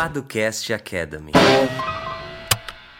Paducast 0.00 0.72
Academy. 0.72 1.30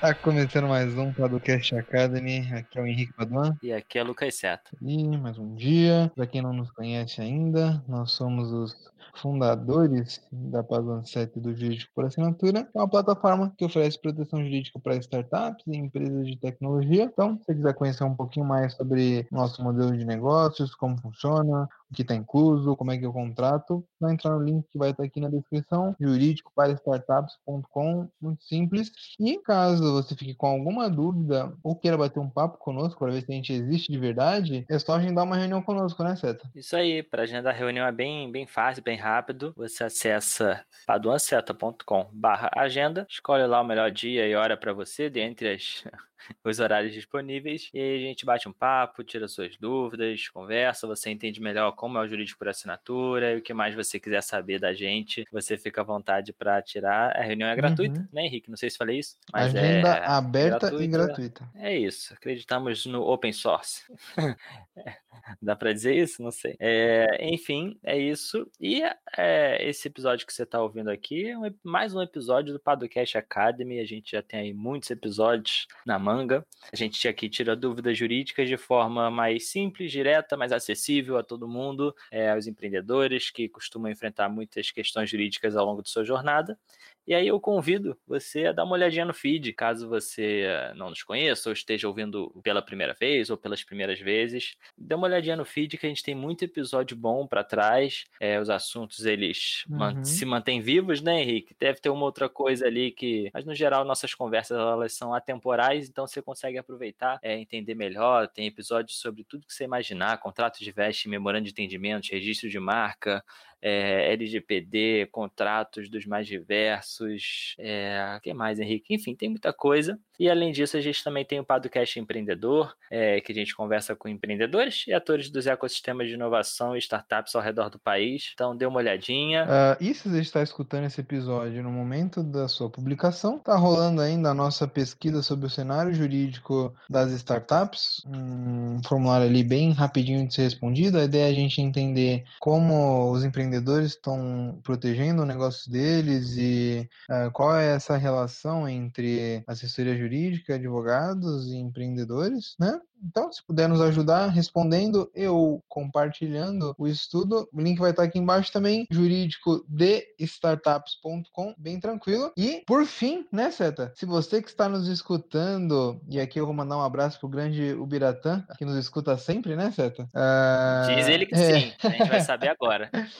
Tá 0.02 0.12
começando 0.12 0.68
mais 0.68 0.94
um 0.98 1.10
Podcast 1.10 1.74
Academy. 1.74 2.46
Aqui 2.52 2.78
é 2.78 2.82
o 2.82 2.86
Henrique 2.86 3.14
Paduan. 3.14 3.56
E 3.62 3.72
aqui 3.72 3.98
é 3.98 4.02
Lucas 4.02 4.34
Seto. 4.34 4.76
E 4.82 5.16
mais 5.16 5.38
um 5.38 5.54
dia. 5.54 6.12
Para 6.14 6.26
quem 6.26 6.42
não 6.42 6.52
nos 6.52 6.70
conhece 6.70 7.22
ainda, 7.22 7.82
nós 7.88 8.10
somos 8.10 8.52
os 8.52 8.76
fundadores 9.14 10.20
da 10.30 10.62
Paduan 10.62 11.04
7 11.04 11.38
do 11.40 11.54
Jurídico 11.54 11.92
por 11.94 12.04
Assinatura. 12.04 12.68
É 12.74 12.78
uma 12.78 12.88
plataforma 12.88 13.52
que 13.56 13.64
oferece 13.64 14.00
proteção 14.00 14.42
jurídica 14.42 14.78
para 14.78 14.96
startups 14.96 15.64
e 15.66 15.76
empresas 15.76 16.26
de 16.26 16.36
tecnologia. 16.36 17.04
Então, 17.04 17.38
se 17.38 17.44
você 17.44 17.54
quiser 17.54 17.74
conhecer 17.74 18.04
um 18.04 18.14
pouquinho 18.14 18.46
mais 18.46 18.74
sobre 18.74 19.26
nosso 19.30 19.62
modelo 19.62 19.96
de 19.96 20.04
negócios, 20.04 20.74
como 20.74 21.00
funciona, 21.00 21.68
o 21.90 21.94
que 21.94 22.02
está 22.02 22.14
incluso, 22.14 22.76
como 22.76 22.92
é 22.92 22.98
que 22.98 23.04
é 23.04 23.08
o 23.08 23.12
contrato, 23.12 23.84
vai 24.00 24.12
entrar 24.12 24.30
no 24.30 24.44
link 24.44 24.64
que 24.70 24.78
vai 24.78 24.90
estar 24.90 25.02
aqui 25.02 25.20
na 25.20 25.28
descrição, 25.28 25.94
jurídico 26.00 26.52
para 26.54 26.72
startups.com, 26.72 28.08
muito 28.20 28.44
simples. 28.44 28.92
E 29.18 29.38
caso 29.38 29.92
você 29.92 30.14
fique 30.14 30.34
com 30.34 30.46
alguma 30.46 30.88
dúvida 30.88 31.52
ou 31.62 31.74
queira 31.74 31.98
bater 31.98 32.20
um 32.20 32.30
papo 32.30 32.58
conosco 32.58 32.98
para 32.98 33.12
ver 33.12 33.22
se 33.22 33.32
a 33.32 33.34
gente 33.34 33.52
existe 33.52 33.90
de 33.90 33.98
verdade, 33.98 34.64
é 34.68 34.78
só 34.78 34.94
agendar 34.94 35.24
uma 35.24 35.36
reunião 35.36 35.62
conosco, 35.62 36.02
né, 36.04 36.14
Seta? 36.14 36.48
Isso 36.54 36.76
aí, 36.76 37.02
para 37.02 37.22
agendar 37.22 37.52
a 37.52 37.56
reunião 37.56 37.86
é 37.86 37.92
bem, 37.92 38.30
bem 38.30 38.46
fácil, 38.46 38.82
bem 38.90 38.98
rápido. 38.98 39.54
Você 39.56 39.84
acessa 39.84 40.64
paduanceta.com 40.84 42.10
barra 42.12 42.50
agenda, 42.56 43.06
escolhe 43.08 43.46
lá 43.46 43.60
o 43.60 43.64
melhor 43.64 43.88
dia 43.88 44.26
e 44.26 44.34
hora 44.34 44.56
para 44.56 44.72
você, 44.72 45.08
dentre 45.08 45.48
as 45.48 45.84
os 46.44 46.58
horários 46.58 46.92
disponíveis. 46.92 47.70
E 47.72 47.78
aí 47.78 47.96
a 47.96 48.08
gente 48.08 48.26
bate 48.26 48.48
um 48.48 48.52
papo, 48.52 49.04
tira 49.04 49.28
suas 49.28 49.56
dúvidas, 49.56 50.28
conversa, 50.28 50.88
você 50.88 51.08
entende 51.08 51.40
melhor 51.40 51.70
como 51.72 51.98
é 51.98 52.00
o 52.00 52.08
jurídico 52.08 52.40
por 52.40 52.48
assinatura 52.48 53.32
e 53.32 53.36
o 53.38 53.42
que 53.42 53.54
mais 53.54 53.76
você 53.76 54.00
quiser 54.00 54.24
saber 54.24 54.58
da 54.58 54.74
gente, 54.74 55.24
você 55.30 55.56
fica 55.56 55.82
à 55.82 55.84
vontade 55.84 56.32
para 56.32 56.60
tirar. 56.60 57.16
A 57.16 57.22
reunião 57.22 57.48
é 57.48 57.54
gratuita, 57.54 58.00
uhum. 58.00 58.08
né, 58.12 58.22
Henrique? 58.22 58.50
Não 58.50 58.56
sei 58.56 58.70
se 58.70 58.76
falei 58.76 58.98
isso, 58.98 59.16
mas 59.32 59.54
Agenda 59.54 59.88
é 59.88 60.06
aberta 60.06 60.58
gratuita. 60.58 60.84
e 60.84 60.88
gratuita. 60.88 61.50
É 61.54 61.78
isso. 61.78 62.12
Acreditamos 62.12 62.86
no 62.86 63.02
open 63.02 63.32
source. 63.32 63.84
Dá 65.40 65.54
para 65.56 65.72
dizer 65.72 65.94
isso? 65.94 66.22
Não 66.22 66.30
sei. 66.30 66.56
É, 66.58 67.06
enfim, 67.20 67.78
é 67.82 67.98
isso. 67.98 68.50
E 68.60 68.82
é, 69.16 69.68
esse 69.68 69.88
episódio 69.88 70.26
que 70.26 70.32
você 70.32 70.42
está 70.42 70.60
ouvindo 70.60 70.90
aqui 70.90 71.28
é 71.28 71.38
um, 71.38 71.42
mais 71.62 71.94
um 71.94 72.02
episódio 72.02 72.52
do 72.52 72.60
Padocast 72.60 73.16
Academy. 73.16 73.80
A 73.80 73.84
gente 73.84 74.12
já 74.12 74.22
tem 74.22 74.40
aí 74.40 74.54
muitos 74.54 74.90
episódios 74.90 75.66
na 75.86 75.98
manga. 75.98 76.44
A 76.72 76.76
gente 76.76 77.06
aqui 77.06 77.28
tira 77.28 77.56
dúvidas 77.56 77.96
jurídicas 77.96 78.48
de 78.48 78.56
forma 78.56 79.10
mais 79.10 79.48
simples, 79.50 79.90
direta, 79.90 80.36
mais 80.36 80.52
acessível 80.52 81.16
a 81.18 81.22
todo 81.22 81.48
mundo, 81.48 81.94
é, 82.10 82.30
aos 82.30 82.46
empreendedores 82.46 83.30
que 83.30 83.48
costumam 83.48 83.90
enfrentar 83.90 84.28
muitas 84.28 84.70
questões 84.70 85.10
jurídicas 85.10 85.56
ao 85.56 85.66
longo 85.66 85.82
de 85.82 85.90
sua 85.90 86.04
jornada. 86.04 86.58
E 87.06 87.14
aí 87.14 87.26
eu 87.26 87.40
convido 87.40 87.98
você 88.06 88.46
a 88.46 88.52
dar 88.52 88.64
uma 88.64 88.74
olhadinha 88.74 89.04
no 89.04 89.14
feed, 89.14 89.52
caso 89.52 89.88
você 89.88 90.42
eh, 90.46 90.72
não 90.74 90.90
nos 90.90 91.02
conheça 91.02 91.48
ou 91.48 91.52
esteja 91.52 91.88
ouvindo 91.88 92.30
pela 92.42 92.62
primeira 92.62 92.94
vez 92.94 93.30
ou 93.30 93.36
pelas 93.36 93.64
primeiras 93.64 93.98
vezes. 93.98 94.56
Dê 94.76 94.94
uma 94.94 95.06
olhadinha 95.06 95.36
no 95.36 95.44
feed 95.44 95.76
que 95.76 95.86
a 95.86 95.88
gente 95.88 96.02
tem 96.02 96.14
muito 96.14 96.44
episódio 96.44 96.96
bom 96.96 97.26
para 97.26 97.42
trás. 97.42 98.04
É, 98.20 98.38
os 98.40 98.50
assuntos 98.50 99.04
eles 99.04 99.64
uhum. 99.68 100.04
se 100.04 100.24
mantêm 100.24 100.60
vivos, 100.60 101.00
né, 101.00 101.22
Henrique? 101.22 101.54
Deve 101.58 101.80
ter 101.80 101.90
uma 101.90 102.04
outra 102.04 102.28
coisa 102.28 102.66
ali 102.66 102.92
que, 102.92 103.30
mas 103.34 103.44
no 103.44 103.54
geral 103.54 103.84
nossas 103.84 104.14
conversas 104.14 104.58
elas 104.58 104.92
são 104.92 105.14
atemporais, 105.14 105.88
então 105.88 106.06
você 106.06 106.22
consegue 106.22 106.58
aproveitar, 106.58 107.18
é, 107.22 107.36
entender 107.38 107.74
melhor. 107.74 108.28
Tem 108.28 108.46
episódios 108.46 108.98
sobre 109.00 109.24
tudo 109.24 109.46
que 109.46 109.52
você 109.52 109.64
imaginar, 109.64 110.18
contrato 110.18 110.58
de 110.60 110.70
veste, 110.70 111.08
memorando 111.08 111.44
de 111.44 111.50
entendimento, 111.50 112.08
registro 112.10 112.48
de 112.48 112.58
marca, 112.58 113.24
é, 113.62 114.12
LGPD, 114.12 115.08
contratos 115.12 115.88
dos 115.88 116.06
mais 116.06 116.26
diversos, 116.26 117.54
é, 117.58 118.18
que 118.22 118.32
mais, 118.32 118.58
Henrique? 118.58 118.94
Enfim, 118.94 119.14
tem 119.14 119.28
muita 119.28 119.52
coisa. 119.52 119.98
E 120.18 120.28
além 120.28 120.52
disso, 120.52 120.76
a 120.76 120.80
gente 120.80 121.02
também 121.02 121.24
tem 121.24 121.40
o 121.40 121.44
Podcast 121.44 121.98
Empreendedor, 121.98 122.74
é, 122.90 123.20
que 123.22 123.32
a 123.32 123.34
gente 123.34 123.56
conversa 123.56 123.96
com 123.96 124.06
empreendedores 124.06 124.84
e 124.86 124.92
atores 124.92 125.30
dos 125.30 125.46
ecossistemas 125.46 126.08
de 126.08 126.14
inovação 126.14 126.76
e 126.76 126.78
startups 126.78 127.34
ao 127.34 127.40
redor 127.40 127.70
do 127.70 127.78
país. 127.78 128.32
Então, 128.34 128.54
dê 128.54 128.66
uma 128.66 128.78
olhadinha. 128.78 129.44
Uh, 129.44 129.82
e 129.82 129.94
se 129.94 130.08
você 130.08 130.20
está 130.20 130.42
escutando 130.42 130.84
esse 130.84 131.00
episódio 131.00 131.62
no 131.62 131.70
momento 131.70 132.22
da 132.22 132.48
sua 132.48 132.68
publicação, 132.68 133.36
está 133.36 133.56
rolando 133.56 134.02
ainda 134.02 134.30
a 134.30 134.34
nossa 134.34 134.68
pesquisa 134.68 135.22
sobre 135.22 135.46
o 135.46 135.50
cenário 135.50 135.94
jurídico 135.94 136.74
das 136.88 137.12
startups, 137.12 138.02
um 138.06 138.80
formulário 138.86 139.26
ali 139.26 139.42
bem 139.42 139.72
rapidinho 139.72 140.26
de 140.28 140.34
ser 140.34 140.42
respondido. 140.42 140.98
A 140.98 141.04
ideia 141.04 141.28
é 141.28 141.30
a 141.30 141.34
gente 141.34 141.62
entender 141.62 142.24
como 142.38 143.10
os 143.10 143.24
empreendedores 143.24 143.49
empreendedores 143.50 143.92
estão 143.92 144.60
protegendo 144.62 145.22
o 145.22 145.26
negócio 145.26 145.70
deles 145.70 146.36
e 146.36 146.88
uh, 147.10 147.30
qual 147.32 147.56
é 147.56 147.74
essa 147.74 147.96
relação 147.96 148.68
entre 148.68 149.42
assessoria 149.46 149.96
jurídica, 149.96 150.54
advogados 150.54 151.48
e 151.48 151.56
empreendedores, 151.56 152.54
né? 152.58 152.80
Então, 153.02 153.32
se 153.32 153.42
puder 153.42 153.68
nos 153.68 153.80
ajudar 153.80 154.28
respondendo 154.28 155.10
ou 155.30 155.62
compartilhando 155.68 156.74
o 156.78 156.86
estudo, 156.86 157.48
o 157.52 157.60
link 157.60 157.78
vai 157.78 157.90
estar 157.90 158.02
aqui 158.02 158.18
embaixo 158.18 158.52
também, 158.52 158.86
jurídico 158.90 159.64
de 159.68 160.06
startups.com, 160.18 161.54
bem 161.56 161.80
tranquilo. 161.80 162.32
E, 162.36 162.62
por 162.66 162.84
fim, 162.86 163.26
né, 163.32 163.50
Seta? 163.50 163.92
Se 163.94 164.06
você 164.06 164.42
que 164.42 164.48
está 164.48 164.68
nos 164.68 164.88
escutando, 164.88 166.00
e 166.08 166.20
aqui 166.20 166.38
eu 166.40 166.46
vou 166.46 166.54
mandar 166.54 166.76
um 166.76 166.82
abraço 166.82 167.18
pro 167.18 167.28
grande 167.28 167.72
Ubiratã, 167.72 168.44
que 168.58 168.64
nos 168.64 168.76
escuta 168.76 169.16
sempre, 169.16 169.56
né, 169.56 169.70
Seta? 169.70 170.04
Uh... 170.14 170.94
Diz 170.94 171.08
ele 171.08 171.26
que 171.26 171.34
é... 171.34 171.60
sim, 171.60 171.72
a 171.82 171.88
gente 171.88 172.08
vai 172.08 172.20
saber 172.20 172.48
agora. 172.48 172.90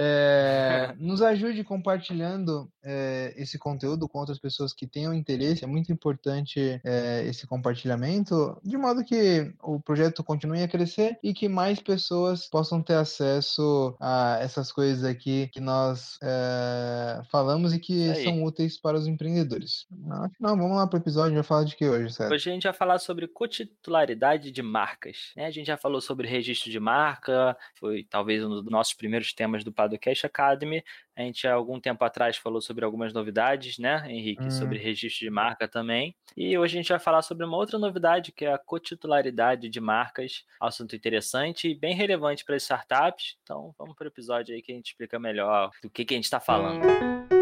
É... 0.00 0.94
nos 0.98 1.20
ajude 1.22 1.64
compartilhando 1.64 2.70
é, 2.84 3.34
esse 3.36 3.58
conteúdo 3.58 4.08
com 4.08 4.18
outras 4.18 4.38
pessoas 4.38 4.72
que 4.72 4.86
tenham 4.86 5.12
interesse, 5.12 5.64
é 5.64 5.66
muito 5.66 5.92
importante 5.92 6.80
é, 6.84 7.24
esse 7.26 7.46
compartilhamento, 7.46 8.58
de 8.62 8.76
modo 8.76 9.04
que 9.04 9.14
o 9.62 9.80
projeto 9.80 10.22
continue 10.24 10.62
a 10.62 10.68
crescer 10.68 11.18
e 11.22 11.32
que 11.32 11.48
mais 11.48 11.80
pessoas 11.80 12.48
possam 12.48 12.82
ter 12.82 12.94
acesso 12.94 13.96
a 14.00 14.38
essas 14.40 14.72
coisas 14.72 15.04
aqui 15.04 15.48
que 15.52 15.60
nós 15.60 16.18
é, 16.22 17.20
falamos 17.30 17.72
e 17.72 17.78
que 17.78 18.14
são 18.24 18.42
úteis 18.42 18.78
para 18.78 18.96
os 18.96 19.06
empreendedores. 19.06 19.86
Não, 20.38 20.56
vamos 20.56 20.76
lá 20.76 20.86
para 20.86 20.98
o 20.98 21.00
episódio, 21.00 21.34
vai 21.34 21.42
falar 21.42 21.64
de 21.64 21.76
que 21.76 21.86
hoje, 21.86 22.12
certo? 22.12 22.32
Hoje 22.32 22.50
a 22.50 22.52
gente 22.52 22.64
vai 22.64 22.72
falar 22.72 22.98
sobre 22.98 23.26
cotitularidade 23.26 24.50
de 24.50 24.62
marcas. 24.62 25.32
Né? 25.36 25.46
A 25.46 25.50
gente 25.50 25.66
já 25.66 25.76
falou 25.76 26.00
sobre 26.00 26.28
registro 26.28 26.70
de 26.70 26.80
marca, 26.80 27.56
foi 27.74 28.04
talvez 28.04 28.42
um 28.44 28.48
dos 28.48 28.64
nossos 28.64 28.94
primeiros 28.94 29.32
temas 29.32 29.64
do 29.64 29.72
Padocast 29.72 30.26
Academy. 30.26 30.82
A 31.18 31.22
gente 31.22 31.48
há 31.48 31.54
algum 31.54 31.80
tempo 31.80 32.04
atrás 32.04 32.36
falou 32.36 32.60
sobre 32.60 32.84
algumas 32.84 33.12
novidades, 33.12 33.76
né, 33.76 34.04
Henrique, 34.06 34.44
hum. 34.44 34.50
sobre 34.52 34.78
registro 34.78 35.26
de 35.26 35.30
marca 35.30 35.66
também. 35.66 36.14
E 36.36 36.56
hoje 36.56 36.78
a 36.78 36.80
gente 36.80 36.90
vai 36.90 37.00
falar 37.00 37.22
sobre 37.22 37.44
uma 37.44 37.56
outra 37.56 37.76
novidade, 37.76 38.30
que 38.30 38.44
é 38.44 38.52
a 38.52 38.58
cotitularidade 38.58 39.68
de 39.68 39.80
marcas. 39.80 40.44
Assunto 40.60 40.94
interessante 40.94 41.68
e 41.68 41.74
bem 41.74 41.92
relevante 41.92 42.44
para 42.44 42.54
as 42.54 42.62
startups. 42.62 43.36
Então, 43.42 43.74
vamos 43.76 43.96
para 43.96 44.04
o 44.04 44.08
episódio 44.08 44.54
aí 44.54 44.62
que 44.62 44.70
a 44.70 44.76
gente 44.76 44.92
explica 44.92 45.18
melhor 45.18 45.72
do 45.82 45.90
que, 45.90 46.04
que 46.04 46.14
a 46.14 46.16
gente 46.16 46.24
está 46.24 46.38
falando. 46.38 46.84
Isso 46.84 47.37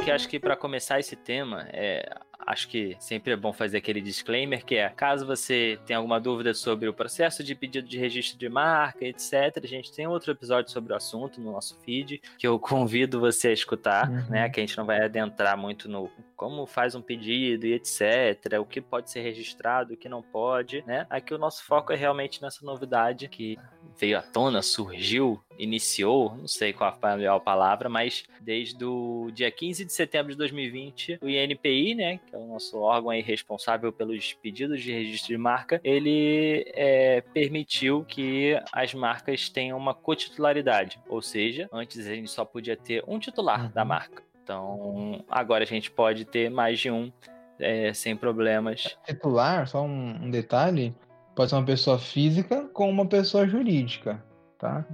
Henrique, 0.00 0.10
acho 0.10 0.28
que 0.28 0.38
para 0.38 0.56
começar 0.56 0.98
esse 0.98 1.14
tema, 1.14 1.66
é, 1.72 2.08
acho 2.46 2.68
que 2.68 2.96
sempre 2.98 3.32
é 3.32 3.36
bom 3.36 3.52
fazer 3.52 3.78
aquele 3.78 4.00
disclaimer 4.00 4.64
que 4.64 4.76
é, 4.76 4.88
caso 4.88 5.26
você 5.26 5.78
tenha 5.84 5.98
alguma 5.98 6.18
dúvida 6.18 6.54
sobre 6.54 6.88
o 6.88 6.94
processo 6.94 7.44
de 7.44 7.54
pedido 7.54 7.86
de 7.86 7.98
registro 7.98 8.38
de 8.38 8.48
marca, 8.48 9.04
etc, 9.04 9.62
a 9.62 9.66
gente 9.66 9.92
tem 9.92 10.06
outro 10.06 10.32
episódio 10.32 10.70
sobre 10.70 10.92
o 10.92 10.96
assunto 10.96 11.40
no 11.40 11.52
nosso 11.52 11.78
feed, 11.82 12.20
que 12.38 12.46
eu 12.46 12.58
convido 12.58 13.20
você 13.20 13.48
a 13.48 13.52
escutar, 13.52 14.08
uhum. 14.08 14.30
né, 14.30 14.48
que 14.48 14.60
a 14.60 14.62
gente 14.62 14.76
não 14.76 14.86
vai 14.86 15.04
adentrar 15.04 15.56
muito 15.56 15.88
no 15.88 16.10
como 16.36 16.66
faz 16.66 16.94
um 16.94 17.02
pedido 17.02 17.66
e 17.66 17.74
etc, 17.74 18.58
o 18.58 18.64
que 18.64 18.80
pode 18.80 19.10
ser 19.10 19.20
registrado, 19.20 19.92
o 19.92 19.96
que 19.96 20.08
não 20.08 20.22
pode, 20.22 20.82
né? 20.86 21.06
Aqui 21.10 21.34
o 21.34 21.38
nosso 21.38 21.62
foco 21.62 21.92
é 21.92 21.96
realmente 21.96 22.40
nessa 22.40 22.64
novidade 22.64 23.28
que 23.28 23.58
veio 24.00 24.18
à 24.18 24.22
tona, 24.22 24.62
surgiu, 24.62 25.38
iniciou, 25.58 26.34
não 26.34 26.48
sei 26.48 26.72
qual 26.72 26.96
a 27.02 27.16
melhor 27.16 27.38
palavra, 27.40 27.88
mas 27.88 28.24
desde 28.40 28.82
o 28.82 29.30
dia 29.32 29.50
15 29.50 29.84
de 29.84 29.92
setembro 29.92 30.32
de 30.32 30.38
2020, 30.38 31.18
o 31.20 31.28
INPI, 31.28 31.94
né, 31.94 32.18
que 32.26 32.34
é 32.34 32.38
o 32.38 32.46
nosso 32.46 32.78
órgão 32.78 33.10
aí 33.10 33.20
responsável 33.20 33.92
pelos 33.92 34.32
pedidos 34.32 34.82
de 34.82 34.90
registro 34.90 35.28
de 35.28 35.36
marca, 35.36 35.80
ele 35.84 36.64
é, 36.74 37.20
permitiu 37.34 38.04
que 38.04 38.58
as 38.72 38.94
marcas 38.94 39.50
tenham 39.50 39.76
uma 39.76 39.92
cotitularidade, 39.92 40.98
ou 41.06 41.20
seja, 41.20 41.68
antes 41.70 42.06
a 42.06 42.14
gente 42.14 42.30
só 42.30 42.44
podia 42.44 42.76
ter 42.76 43.04
um 43.06 43.18
titular 43.18 43.64
uhum. 43.66 43.70
da 43.70 43.84
marca. 43.84 44.22
Então, 44.42 45.22
agora 45.28 45.62
a 45.62 45.66
gente 45.66 45.90
pode 45.90 46.24
ter 46.24 46.50
mais 46.50 46.80
de 46.80 46.90
um 46.90 47.12
é, 47.58 47.92
sem 47.92 48.16
problemas. 48.16 48.96
Titular, 49.04 49.68
só 49.68 49.82
um, 49.82 50.24
um 50.24 50.30
detalhe, 50.30 50.94
pode 51.34 51.50
ser 51.50 51.56
uma 51.56 51.64
pessoa 51.64 51.98
física 51.98 52.68
com 52.72 52.88
uma 52.88 53.06
pessoa 53.06 53.46
jurídica, 53.46 54.22
tá? 54.58 54.84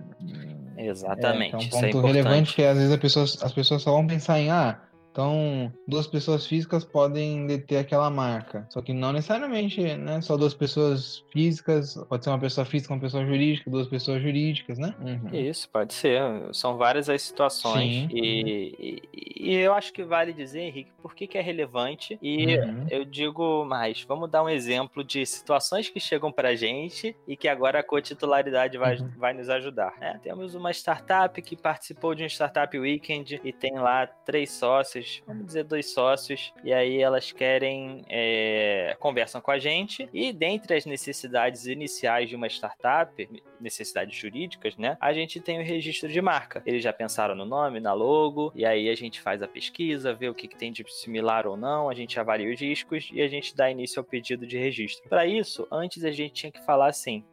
Exatamente. 0.76 1.54
É, 1.54 1.58
é 1.58 1.66
um 1.66 1.68
ponto 1.68 1.98
é 1.98 2.06
relevante 2.06 2.54
que 2.54 2.62
às 2.62 2.76
vezes 2.76 2.96
pessoa, 2.96 3.24
as 3.24 3.52
pessoas 3.52 3.82
só 3.82 3.92
vão 3.92 4.06
pensar 4.06 4.38
em 4.38 4.50
ah, 4.50 4.80
Então, 5.16 5.72
duas 5.88 6.06
pessoas 6.06 6.46
físicas 6.46 6.84
podem 6.84 7.46
deter 7.46 7.78
aquela 7.78 8.10
marca. 8.10 8.66
Só 8.68 8.82
que 8.82 8.92
não 8.92 9.14
necessariamente, 9.14 9.80
né? 9.80 10.20
Só 10.20 10.36
duas 10.36 10.52
pessoas 10.52 11.24
físicas, 11.32 11.94
pode 12.06 12.22
ser 12.22 12.28
uma 12.28 12.38
pessoa 12.38 12.66
física, 12.66 12.92
uma 12.92 13.00
pessoa 13.00 13.24
jurídica, 13.24 13.70
duas 13.70 13.88
pessoas 13.88 14.20
jurídicas, 14.20 14.78
né? 14.78 14.94
Uhum. 15.00 15.34
Isso, 15.34 15.70
pode 15.70 15.94
ser. 15.94 16.20
São 16.52 16.76
várias 16.76 17.08
as 17.08 17.22
situações. 17.22 18.10
E, 18.12 18.74
e, 18.78 19.52
e, 19.54 19.54
eu 19.54 19.72
acho 19.72 19.90
que 19.90 20.04
vale 20.04 20.34
dizer, 20.34 20.60
Henrique, 20.60 20.92
por 21.00 21.14
que, 21.14 21.26
que 21.26 21.38
é 21.38 21.40
relevante. 21.40 22.18
E 22.20 22.58
uhum. 22.58 22.86
eu 22.90 23.02
digo 23.02 23.64
mais, 23.64 24.02
vamos 24.02 24.30
dar 24.30 24.42
um 24.42 24.50
exemplo 24.50 25.02
de 25.02 25.24
situações 25.24 25.88
que 25.88 25.98
chegam 25.98 26.30
pra 26.30 26.54
gente 26.54 27.16
e 27.26 27.38
que 27.38 27.48
agora 27.48 27.80
a 27.80 27.82
cotitularidade 27.82 28.76
vai, 28.76 28.96
uhum. 28.98 29.10
vai 29.16 29.32
nos 29.32 29.48
ajudar. 29.48 29.94
É, 29.98 30.18
temos 30.18 30.54
uma 30.54 30.72
startup 30.72 31.40
que 31.40 31.56
participou 31.56 32.14
de 32.14 32.22
um 32.22 32.26
Startup 32.26 32.78
Weekend 32.78 33.40
e 33.42 33.50
tem 33.50 33.78
lá 33.78 34.06
três 34.06 34.50
sócios, 34.50 35.05
vamos 35.26 35.46
dizer 35.46 35.64
dois 35.64 35.92
sócios, 35.92 36.52
e 36.64 36.72
aí 36.72 37.00
elas 37.00 37.32
querem, 37.32 38.04
é, 38.08 38.96
conversam 38.98 39.40
com 39.40 39.50
a 39.50 39.58
gente 39.58 40.08
e 40.12 40.32
dentre 40.32 40.74
as 40.74 40.86
necessidades 40.86 41.66
iniciais 41.66 42.28
de 42.28 42.36
uma 42.36 42.46
startup, 42.46 43.28
necessidades 43.60 44.16
jurídicas, 44.16 44.76
né, 44.76 44.96
a 45.00 45.12
gente 45.12 45.40
tem 45.40 45.58
o 45.60 45.64
registro 45.64 46.08
de 46.08 46.20
marca. 46.20 46.62
Eles 46.66 46.82
já 46.82 46.92
pensaram 46.92 47.34
no 47.34 47.44
nome, 47.44 47.80
na 47.80 47.92
logo, 47.92 48.52
e 48.54 48.64
aí 48.64 48.88
a 48.88 48.94
gente 48.94 49.20
faz 49.20 49.42
a 49.42 49.48
pesquisa, 49.48 50.14
vê 50.14 50.28
o 50.28 50.34
que, 50.34 50.48
que 50.48 50.56
tem 50.56 50.72
de 50.72 50.84
similar 50.88 51.46
ou 51.46 51.56
não, 51.56 51.88
a 51.88 51.94
gente 51.94 52.18
avalia 52.18 52.52
os 52.52 52.60
riscos 52.60 53.08
e 53.12 53.20
a 53.22 53.28
gente 53.28 53.54
dá 53.54 53.70
início 53.70 54.00
ao 54.00 54.04
pedido 54.04 54.46
de 54.46 54.58
registro. 54.58 55.08
Para 55.08 55.26
isso, 55.26 55.66
antes 55.70 56.04
a 56.04 56.10
gente 56.10 56.32
tinha 56.32 56.52
que 56.52 56.64
falar 56.64 56.88
assim: 56.88 57.24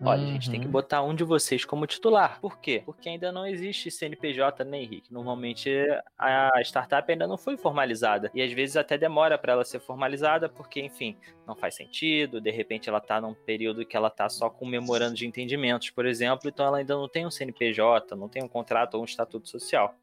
Olha, 0.00 0.22
uhum. 0.22 0.28
a 0.28 0.32
gente 0.32 0.50
tem 0.50 0.60
que 0.60 0.66
uhum. 0.66 0.72
botar 0.72 1.02
um 1.02 1.12
de 1.12 1.24
vocês 1.24 1.64
como 1.64 1.86
titular. 1.86 2.40
Por 2.40 2.60
quê? 2.60 2.82
Porque 2.86 3.08
ainda 3.08 3.32
não 3.32 3.44
existe 3.44 3.90
CNPJ, 3.90 4.64
né, 4.64 4.80
Henrique? 4.80 5.12
Normalmente 5.12 5.70
a 6.16 6.60
startup 6.62 7.10
ainda 7.10 7.26
não 7.26 7.36
foi 7.36 7.56
formalizada. 7.56 8.30
E 8.32 8.40
às 8.40 8.52
vezes 8.52 8.76
até 8.76 8.96
demora 8.96 9.36
para 9.36 9.54
ela 9.54 9.64
ser 9.64 9.80
formalizada, 9.80 10.48
porque, 10.48 10.80
enfim, 10.80 11.16
não 11.44 11.56
faz 11.56 11.74
sentido. 11.74 12.40
De 12.40 12.50
repente 12.50 12.88
ela 12.88 12.98
está 12.98 13.20
num 13.20 13.34
período 13.34 13.84
que 13.84 13.96
ela 13.96 14.08
está 14.08 14.28
só 14.28 14.48
com 14.48 14.64
memorando 14.64 15.14
de 15.14 15.26
entendimentos, 15.26 15.90
por 15.90 16.06
exemplo, 16.06 16.48
então 16.48 16.66
ela 16.66 16.78
ainda 16.78 16.94
não 16.94 17.08
tem 17.08 17.26
um 17.26 17.30
CNPJ, 17.30 18.14
não 18.14 18.28
tem 18.28 18.42
um 18.42 18.48
contrato 18.48 18.94
ou 18.94 19.02
um 19.02 19.04
estatuto 19.04 19.48
social. 19.48 19.94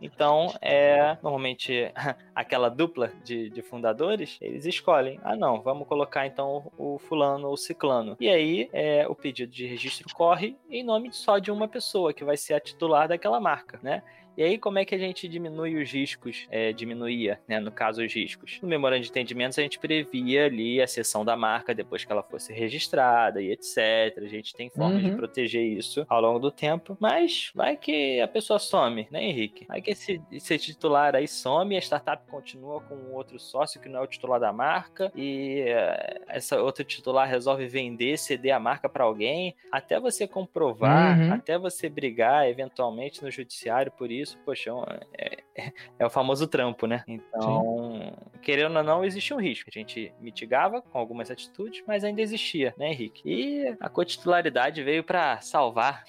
Então, 0.00 0.54
é 0.60 1.16
normalmente 1.22 1.92
aquela 2.34 2.68
dupla 2.68 3.12
de, 3.24 3.50
de, 3.50 3.62
fundadores, 3.62 4.38
eles 4.40 4.64
escolhem, 4.64 5.18
ah 5.22 5.36
não, 5.36 5.60
vamos 5.60 5.86
colocar 5.86 6.26
então 6.26 6.70
o 6.76 6.98
fulano 6.98 7.48
ou 7.48 7.56
ciclano. 7.56 8.16
E 8.20 8.28
aí 8.28 8.68
é, 8.72 9.06
o 9.08 9.14
pedido 9.14 9.52
de 9.52 9.66
registro 9.66 10.12
corre 10.14 10.56
em 10.70 10.84
nome 10.84 11.12
só 11.12 11.38
de 11.38 11.50
uma 11.50 11.68
pessoa, 11.68 12.12
que 12.12 12.24
vai 12.24 12.36
ser 12.36 12.54
a 12.54 12.60
titular 12.60 13.08
daquela 13.08 13.40
marca, 13.40 13.78
né? 13.82 14.02
E 14.38 14.42
aí, 14.44 14.56
como 14.56 14.78
é 14.78 14.84
que 14.84 14.94
a 14.94 14.98
gente 14.98 15.26
diminui 15.26 15.82
os 15.82 15.90
riscos? 15.90 16.46
É, 16.48 16.72
diminuía, 16.72 17.40
né, 17.48 17.58
no 17.58 17.72
caso, 17.72 18.04
os 18.04 18.14
riscos. 18.14 18.60
No 18.62 18.68
memorando 18.68 19.02
de 19.02 19.08
entendimentos, 19.08 19.58
a 19.58 19.62
gente 19.62 19.80
previa 19.80 20.46
ali 20.46 20.80
a 20.80 20.86
cessão 20.86 21.24
da 21.24 21.36
marca 21.36 21.74
depois 21.74 22.04
que 22.04 22.12
ela 22.12 22.22
fosse 22.22 22.52
registrada 22.52 23.42
e 23.42 23.50
etc. 23.50 24.16
A 24.16 24.28
gente 24.28 24.54
tem 24.54 24.70
formas 24.70 25.02
uhum. 25.02 25.10
de 25.10 25.16
proteger 25.16 25.64
isso 25.64 26.06
ao 26.08 26.20
longo 26.20 26.38
do 26.38 26.52
tempo. 26.52 26.96
Mas 27.00 27.50
vai 27.52 27.76
que 27.76 28.20
a 28.20 28.28
pessoa 28.28 28.60
some, 28.60 29.08
né, 29.10 29.24
Henrique? 29.24 29.66
Vai 29.66 29.82
que 29.82 29.90
esse, 29.90 30.22
esse 30.30 30.56
titular 30.56 31.16
aí 31.16 31.26
some, 31.26 31.76
a 31.76 31.80
startup 31.80 32.24
continua 32.30 32.80
com 32.80 33.10
outro 33.14 33.40
sócio 33.40 33.80
que 33.80 33.88
não 33.88 33.98
é 33.98 34.02
o 34.04 34.06
titular 34.06 34.38
da 34.38 34.52
marca 34.52 35.10
e 35.16 35.64
uh, 35.64 36.22
essa 36.28 36.62
outra 36.62 36.84
titular 36.84 37.28
resolve 37.28 37.66
vender, 37.66 38.16
ceder 38.16 38.54
a 38.54 38.60
marca 38.60 38.88
para 38.88 39.02
alguém. 39.02 39.56
Até 39.72 39.98
você 39.98 40.28
comprovar, 40.28 41.18
uhum. 41.18 41.32
até 41.32 41.58
você 41.58 41.88
brigar 41.88 42.48
eventualmente 42.48 43.20
no 43.20 43.32
judiciário 43.32 43.90
por 43.90 44.12
isso 44.12 44.27
isso, 44.28 44.38
poxa, 44.44 44.70
é, 45.18 45.38
é, 45.56 45.72
é 45.98 46.06
o 46.06 46.10
famoso 46.10 46.46
trampo, 46.46 46.86
né? 46.86 47.02
Então, 47.06 48.00
Sim. 48.00 48.40
querendo 48.42 48.76
ou 48.76 48.82
não, 48.82 49.04
existia 49.04 49.34
um 49.36 49.40
risco. 49.40 49.70
A 49.72 49.78
gente 49.78 50.12
mitigava 50.20 50.82
com 50.82 50.98
algumas 50.98 51.30
atitudes, 51.30 51.82
mas 51.86 52.04
ainda 52.04 52.20
existia, 52.20 52.74
né, 52.76 52.90
Henrique? 52.90 53.22
E 53.24 53.76
a 53.80 53.88
cotitularidade 53.88 54.82
veio 54.82 55.02
para 55.02 55.40
salvar 55.40 56.04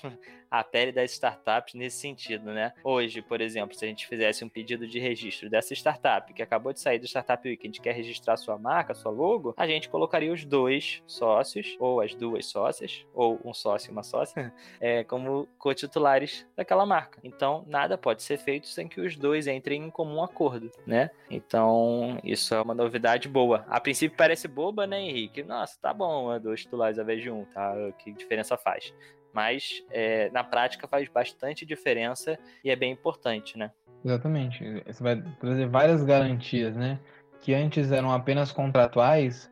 a 0.49 0.63
pele 0.63 0.91
das 0.91 1.11
startups 1.11 1.73
nesse 1.73 1.97
sentido, 1.97 2.51
né? 2.51 2.73
Hoje, 2.83 3.21
por 3.21 3.41
exemplo, 3.41 3.75
se 3.75 3.85
a 3.85 3.87
gente 3.87 4.07
fizesse 4.07 4.43
um 4.43 4.49
pedido 4.49 4.87
de 4.87 4.99
registro 4.99 5.49
dessa 5.49 5.73
startup 5.73 6.33
que 6.33 6.41
acabou 6.41 6.73
de 6.73 6.79
sair 6.79 6.99
do 6.99 7.07
Startup 7.07 7.47
Week, 7.47 7.61
a 7.61 7.67
gente 7.67 7.81
quer 7.81 7.93
registrar 7.93 8.37
sua 8.37 8.57
marca, 8.57 8.93
sua 8.93 9.11
logo, 9.11 9.53
a 9.57 9.67
gente 9.67 9.89
colocaria 9.89 10.31
os 10.31 10.43
dois 10.45 11.03
sócios, 11.05 11.75
ou 11.79 12.01
as 12.01 12.15
duas 12.15 12.45
sócias, 12.45 13.05
ou 13.13 13.39
um 13.43 13.53
sócio 13.53 13.89
e 13.89 13.91
uma 13.91 14.03
sócia, 14.03 14.53
é, 14.79 15.03
como 15.03 15.47
cotitulares 15.57 16.47
daquela 16.55 16.85
marca. 16.85 17.19
Então, 17.23 17.63
nada 17.67 17.97
pode 17.97 18.23
ser 18.23 18.37
feito 18.37 18.67
sem 18.67 18.87
que 18.87 19.01
os 19.01 19.15
dois 19.15 19.47
entrem 19.47 19.83
em 19.83 19.89
comum 19.89 20.23
acordo, 20.23 20.71
né? 20.85 21.09
Então, 21.29 22.19
isso 22.23 22.55
é 22.55 22.61
uma 22.61 22.73
novidade 22.73 23.27
boa. 23.27 23.65
A 23.67 23.79
princípio 23.79 24.17
parece 24.17 24.47
boba, 24.47 24.87
né, 24.87 24.99
Henrique? 25.01 25.43
Nossa, 25.43 25.77
tá 25.79 25.93
bom, 25.93 26.39
dois 26.39 26.61
titulares 26.61 26.97
ao 26.97 27.03
invés 27.03 27.21
de 27.21 27.29
um, 27.29 27.45
tá? 27.45 27.73
Que 27.99 28.11
diferença 28.11 28.57
faz? 28.57 28.93
Mas 29.33 29.83
é, 29.91 30.29
na 30.31 30.43
prática 30.43 30.87
faz 30.87 31.07
bastante 31.07 31.65
diferença 31.65 32.37
e 32.63 32.69
é 32.69 32.75
bem 32.75 32.91
importante, 32.91 33.57
né? 33.57 33.71
Exatamente. 34.03 34.83
Você 34.85 35.03
vai 35.03 35.21
trazer 35.39 35.67
várias 35.67 36.03
garantias, 36.03 36.75
né? 36.75 36.99
Que 37.41 37.53
antes 37.53 37.91
eram 37.91 38.11
apenas 38.11 38.51
contratuais, 38.51 39.49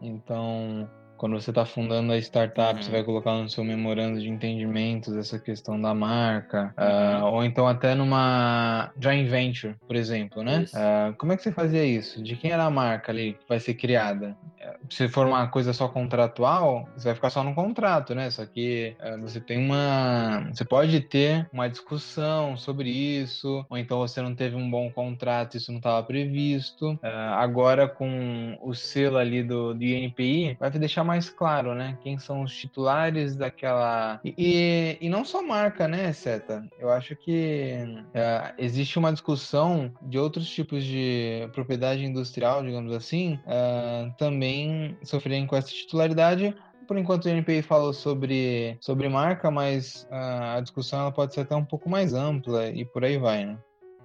então 0.00 0.88
quando 1.18 1.38
você 1.38 1.50
está 1.50 1.66
fundando 1.66 2.12
a 2.12 2.18
startup, 2.18 2.76
uhum. 2.76 2.82
você 2.82 2.90
vai 2.90 3.02
colocar 3.02 3.32
no 3.34 3.48
seu 3.50 3.64
memorando 3.64 4.20
de 4.20 4.28
entendimentos 4.28 5.14
essa 5.16 5.38
questão 5.38 5.78
da 5.78 5.92
marca, 5.92 6.72
uhum. 6.78 7.22
uh, 7.22 7.34
ou 7.34 7.44
então 7.44 7.66
até 7.66 7.94
numa 7.94 8.92
joint 8.98 9.28
venture, 9.28 9.74
por 9.86 9.96
exemplo, 9.96 10.42
né? 10.42 10.64
Uh, 10.72 11.14
como 11.16 11.32
é 11.32 11.36
que 11.36 11.42
você 11.42 11.50
fazia 11.52 11.84
isso? 11.84 12.22
De 12.22 12.36
quem 12.36 12.52
era 12.52 12.64
a 12.64 12.70
marca 12.70 13.10
ali 13.10 13.32
que 13.32 13.48
vai 13.48 13.58
ser 13.58 13.74
criada? 13.74 14.36
Se 14.90 15.08
for 15.08 15.26
uma 15.26 15.46
coisa 15.48 15.72
só 15.72 15.88
contratual, 15.88 16.88
você 16.96 17.08
vai 17.08 17.14
ficar 17.14 17.30
só 17.30 17.42
no 17.42 17.54
contrato, 17.54 18.14
né? 18.14 18.30
Só 18.30 18.44
que 18.44 18.96
uh, 19.00 19.20
você 19.20 19.40
tem 19.40 19.58
uma, 19.58 20.48
você 20.52 20.64
pode 20.64 21.00
ter 21.00 21.48
uma 21.52 21.68
discussão 21.68 22.56
sobre 22.56 22.90
isso, 22.90 23.64
ou 23.68 23.76
então 23.78 23.98
você 23.98 24.20
não 24.20 24.34
teve 24.34 24.56
um 24.56 24.70
bom 24.70 24.90
contrato, 24.90 25.56
isso 25.56 25.70
não 25.70 25.78
estava 25.78 26.02
previsto. 26.02 26.98
agora 27.02 27.88
com 27.88 28.58
o 28.62 28.74
selo 28.74 29.18
ali 29.18 29.42
do, 29.42 29.74
do 29.74 29.84
INPI, 29.84 30.56
vai 30.58 30.70
deixar 30.70 31.04
mais 31.04 31.28
claro, 31.28 31.74
né? 31.74 31.98
Quem 32.02 32.18
são 32.18 32.42
os 32.42 32.54
titulares 32.54 33.36
daquela. 33.36 34.20
E, 34.24 34.34
e, 34.38 35.06
e 35.06 35.08
não 35.08 35.24
só 35.24 35.42
marca, 35.42 35.88
né, 35.88 36.12
Seta? 36.12 36.66
Eu 36.78 36.90
acho 36.90 37.16
que 37.16 37.84
é, 38.14 38.54
existe 38.58 38.98
uma 38.98 39.12
discussão 39.12 39.92
de 40.02 40.18
outros 40.18 40.48
tipos 40.48 40.84
de 40.84 41.48
propriedade 41.52 42.04
industrial, 42.04 42.62
digamos 42.62 42.92
assim, 42.92 43.38
também 44.16 44.57
sofrerem 45.02 45.46
com 45.46 45.56
essa 45.56 45.68
titularidade 45.68 46.54
por 46.88 46.96
enquanto 46.96 47.26
o 47.26 47.28
NPI 47.28 47.60
falou 47.60 47.92
sobre, 47.92 48.78
sobre 48.80 49.10
marca, 49.10 49.50
mas 49.50 50.08
uh, 50.10 50.56
a 50.56 50.60
discussão 50.60 51.00
ela 51.00 51.12
pode 51.12 51.34
ser 51.34 51.42
até 51.42 51.54
um 51.54 51.64
pouco 51.64 51.88
mais 51.90 52.14
ampla 52.14 52.70
e 52.70 52.82
por 52.82 53.04
aí 53.04 53.18
vai, 53.18 53.44
né? 53.44 53.58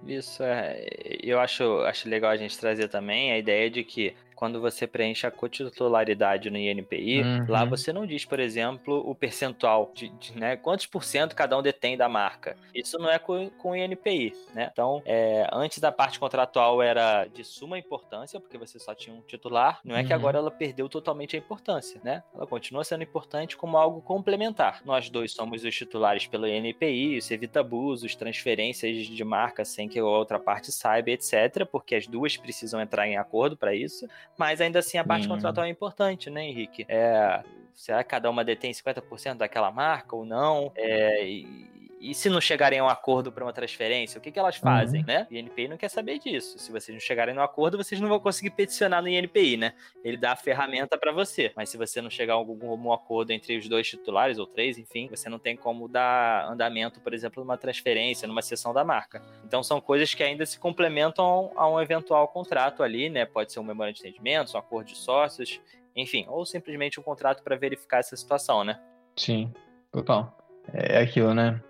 Isso 0.06 0.42
é. 0.42 0.84
Eu 1.22 1.40
acho, 1.40 1.80
acho 1.80 2.08
legal 2.10 2.30
a 2.30 2.36
gente 2.36 2.58
trazer 2.58 2.88
também 2.88 3.32
a 3.32 3.38
ideia 3.38 3.70
de 3.70 3.82
que 3.82 4.14
quando 4.34 4.60
você 4.60 4.86
preenche 4.86 5.26
a 5.26 5.30
cotitularidade 5.30 6.50
no 6.50 6.58
INPI, 6.58 7.22
uhum. 7.22 7.46
lá 7.48 7.64
você 7.64 7.92
não 7.92 8.06
diz, 8.06 8.24
por 8.24 8.40
exemplo, 8.40 9.02
o 9.08 9.14
percentual 9.14 9.92
de, 9.94 10.08
de, 10.10 10.38
né, 10.38 10.56
quantos 10.56 10.86
por 10.86 11.04
cento 11.04 11.34
cada 11.34 11.56
um 11.56 11.62
detém 11.62 11.96
da 11.96 12.08
marca. 12.08 12.56
Isso 12.74 12.98
não 12.98 13.10
é 13.10 13.18
com, 13.18 13.50
com 13.50 13.70
o 13.70 13.76
INPI, 13.76 14.32
né? 14.54 14.68
Então, 14.72 15.02
é, 15.04 15.48
antes 15.52 15.78
da 15.78 15.92
parte 15.92 16.18
contratual 16.18 16.82
era 16.82 17.26
de 17.26 17.44
suma 17.44 17.78
importância, 17.78 18.40
porque 18.40 18.58
você 18.58 18.78
só 18.78 18.94
tinha 18.94 19.14
um 19.14 19.20
titular, 19.22 19.80
não 19.84 19.96
é 19.96 20.00
uhum. 20.00 20.06
que 20.06 20.12
agora 20.12 20.38
ela 20.38 20.50
perdeu 20.50 20.88
totalmente 20.88 21.36
a 21.36 21.38
importância, 21.38 22.00
né? 22.02 22.22
Ela 22.34 22.46
continua 22.46 22.84
sendo 22.84 23.02
importante 23.02 23.56
como 23.56 23.76
algo 23.76 24.00
complementar. 24.02 24.82
Nós 24.84 25.08
dois 25.08 25.32
somos 25.32 25.64
os 25.64 25.74
titulares 25.74 26.26
pelo 26.26 26.46
INPI, 26.46 27.16
isso 27.16 27.32
evita 27.32 27.60
abusos, 27.60 28.14
transferências 28.14 29.06
de 29.06 29.24
marca 29.24 29.64
sem 29.64 29.88
que 29.88 29.98
a 29.98 30.04
outra 30.04 30.38
parte 30.38 30.72
saiba, 30.72 31.10
etc., 31.10 31.66
porque 31.70 31.94
as 31.94 32.06
duas 32.06 32.36
precisam 32.36 32.80
entrar 32.80 33.06
em 33.06 33.16
acordo 33.16 33.56
para 33.56 33.74
isso. 33.74 34.06
Mas 34.36 34.60
ainda 34.60 34.78
assim 34.78 34.98
a 34.98 35.04
parte 35.04 35.28
contratual 35.28 35.66
é 35.66 35.70
importante, 35.70 36.30
né, 36.30 36.44
Henrique? 36.44 36.84
É, 36.88 37.42
será 37.74 38.02
que 38.02 38.10
cada 38.10 38.30
uma 38.30 38.44
detém 38.44 38.72
50% 38.72 39.36
daquela 39.36 39.70
marca 39.70 40.16
ou 40.16 40.24
não? 40.24 40.72
É, 40.74 41.26
e, 41.26 41.73
e 42.10 42.14
se 42.14 42.28
não 42.28 42.40
chegarem 42.40 42.78
a 42.78 42.84
um 42.84 42.88
acordo 42.88 43.32
para 43.32 43.42
uma 43.42 43.52
transferência, 43.52 44.18
o 44.18 44.20
que, 44.20 44.30
que 44.30 44.38
elas 44.38 44.56
fazem, 44.56 45.00
uhum. 45.00 45.06
né? 45.06 45.26
O 45.30 45.34
INPI 45.34 45.68
não 45.68 45.76
quer 45.78 45.88
saber 45.88 46.18
disso. 46.18 46.58
Se 46.58 46.70
vocês 46.70 46.94
não 46.94 47.00
chegarem 47.00 47.34
no 47.34 47.40
acordo, 47.40 47.78
vocês 47.78 47.98
não 47.98 48.08
vão 48.08 48.20
conseguir 48.20 48.50
peticionar 48.50 49.00
no 49.00 49.08
INPI, 49.08 49.56
né? 49.56 49.72
Ele 50.04 50.18
dá 50.18 50.32
a 50.32 50.36
ferramenta 50.36 50.98
para 50.98 51.12
você. 51.12 51.50
Mas 51.56 51.70
se 51.70 51.78
você 51.78 52.02
não 52.02 52.10
chegar 52.10 52.34
a 52.34 52.36
algum, 52.36 52.68
algum 52.68 52.92
acordo 52.92 53.30
entre 53.30 53.56
os 53.56 53.66
dois 53.68 53.88
titulares, 53.88 54.38
ou 54.38 54.46
três, 54.46 54.76
enfim, 54.76 55.08
você 55.08 55.30
não 55.30 55.38
tem 55.38 55.56
como 55.56 55.88
dar 55.88 56.46
andamento, 56.46 57.00
por 57.00 57.14
exemplo, 57.14 57.42
numa 57.42 57.56
transferência, 57.56 58.28
numa 58.28 58.42
sessão 58.42 58.74
da 58.74 58.84
marca. 58.84 59.22
Então 59.42 59.62
são 59.62 59.80
coisas 59.80 60.12
que 60.12 60.22
ainda 60.22 60.44
se 60.44 60.58
complementam 60.58 61.52
a 61.56 61.66
um 61.66 61.80
eventual 61.80 62.28
contrato 62.28 62.82
ali, 62.82 63.08
né? 63.08 63.24
Pode 63.24 63.50
ser 63.50 63.60
um 63.60 63.64
memorando 63.64 63.94
de 63.94 64.00
entendimento, 64.00 64.54
um 64.54 64.58
acordo 64.58 64.88
de 64.88 64.96
sócios, 64.96 65.58
enfim, 65.96 66.26
ou 66.28 66.44
simplesmente 66.44 67.00
um 67.00 67.02
contrato 67.02 67.42
para 67.42 67.56
verificar 67.56 68.00
essa 68.00 68.14
situação, 68.14 68.62
né? 68.62 68.78
Sim, 69.16 69.50
total. 69.90 70.36
É 70.72 70.98
aquilo, 70.98 71.32
né? 71.32 71.60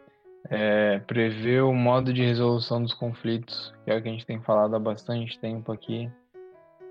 É, 0.51 0.99
prever 1.07 1.63
o 1.63 1.73
modo 1.73 2.13
de 2.13 2.23
resolução 2.23 2.83
dos 2.83 2.95
conflitos, 2.95 3.73
que 3.85 3.91
é 3.91 3.97
o 3.97 4.03
que 4.03 4.09
a 4.09 4.13
gente 4.13 4.27
tem 4.27 4.41
falado 4.41 4.77
há 4.77 4.79
bastante 4.79 5.39
tempo 5.39 5.73
aqui, 5.73 6.11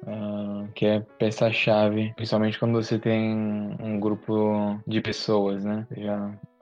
uh, 0.04 0.68
que 0.74 0.86
é 0.86 1.00
peça-chave, 1.20 2.14
principalmente 2.16 2.58
quando 2.60 2.74
você 2.74 2.98
tem 2.98 3.36
um 3.80 4.00
grupo 4.00 4.80
de 4.88 5.02
pessoas, 5.02 5.64
né? 5.64 5.86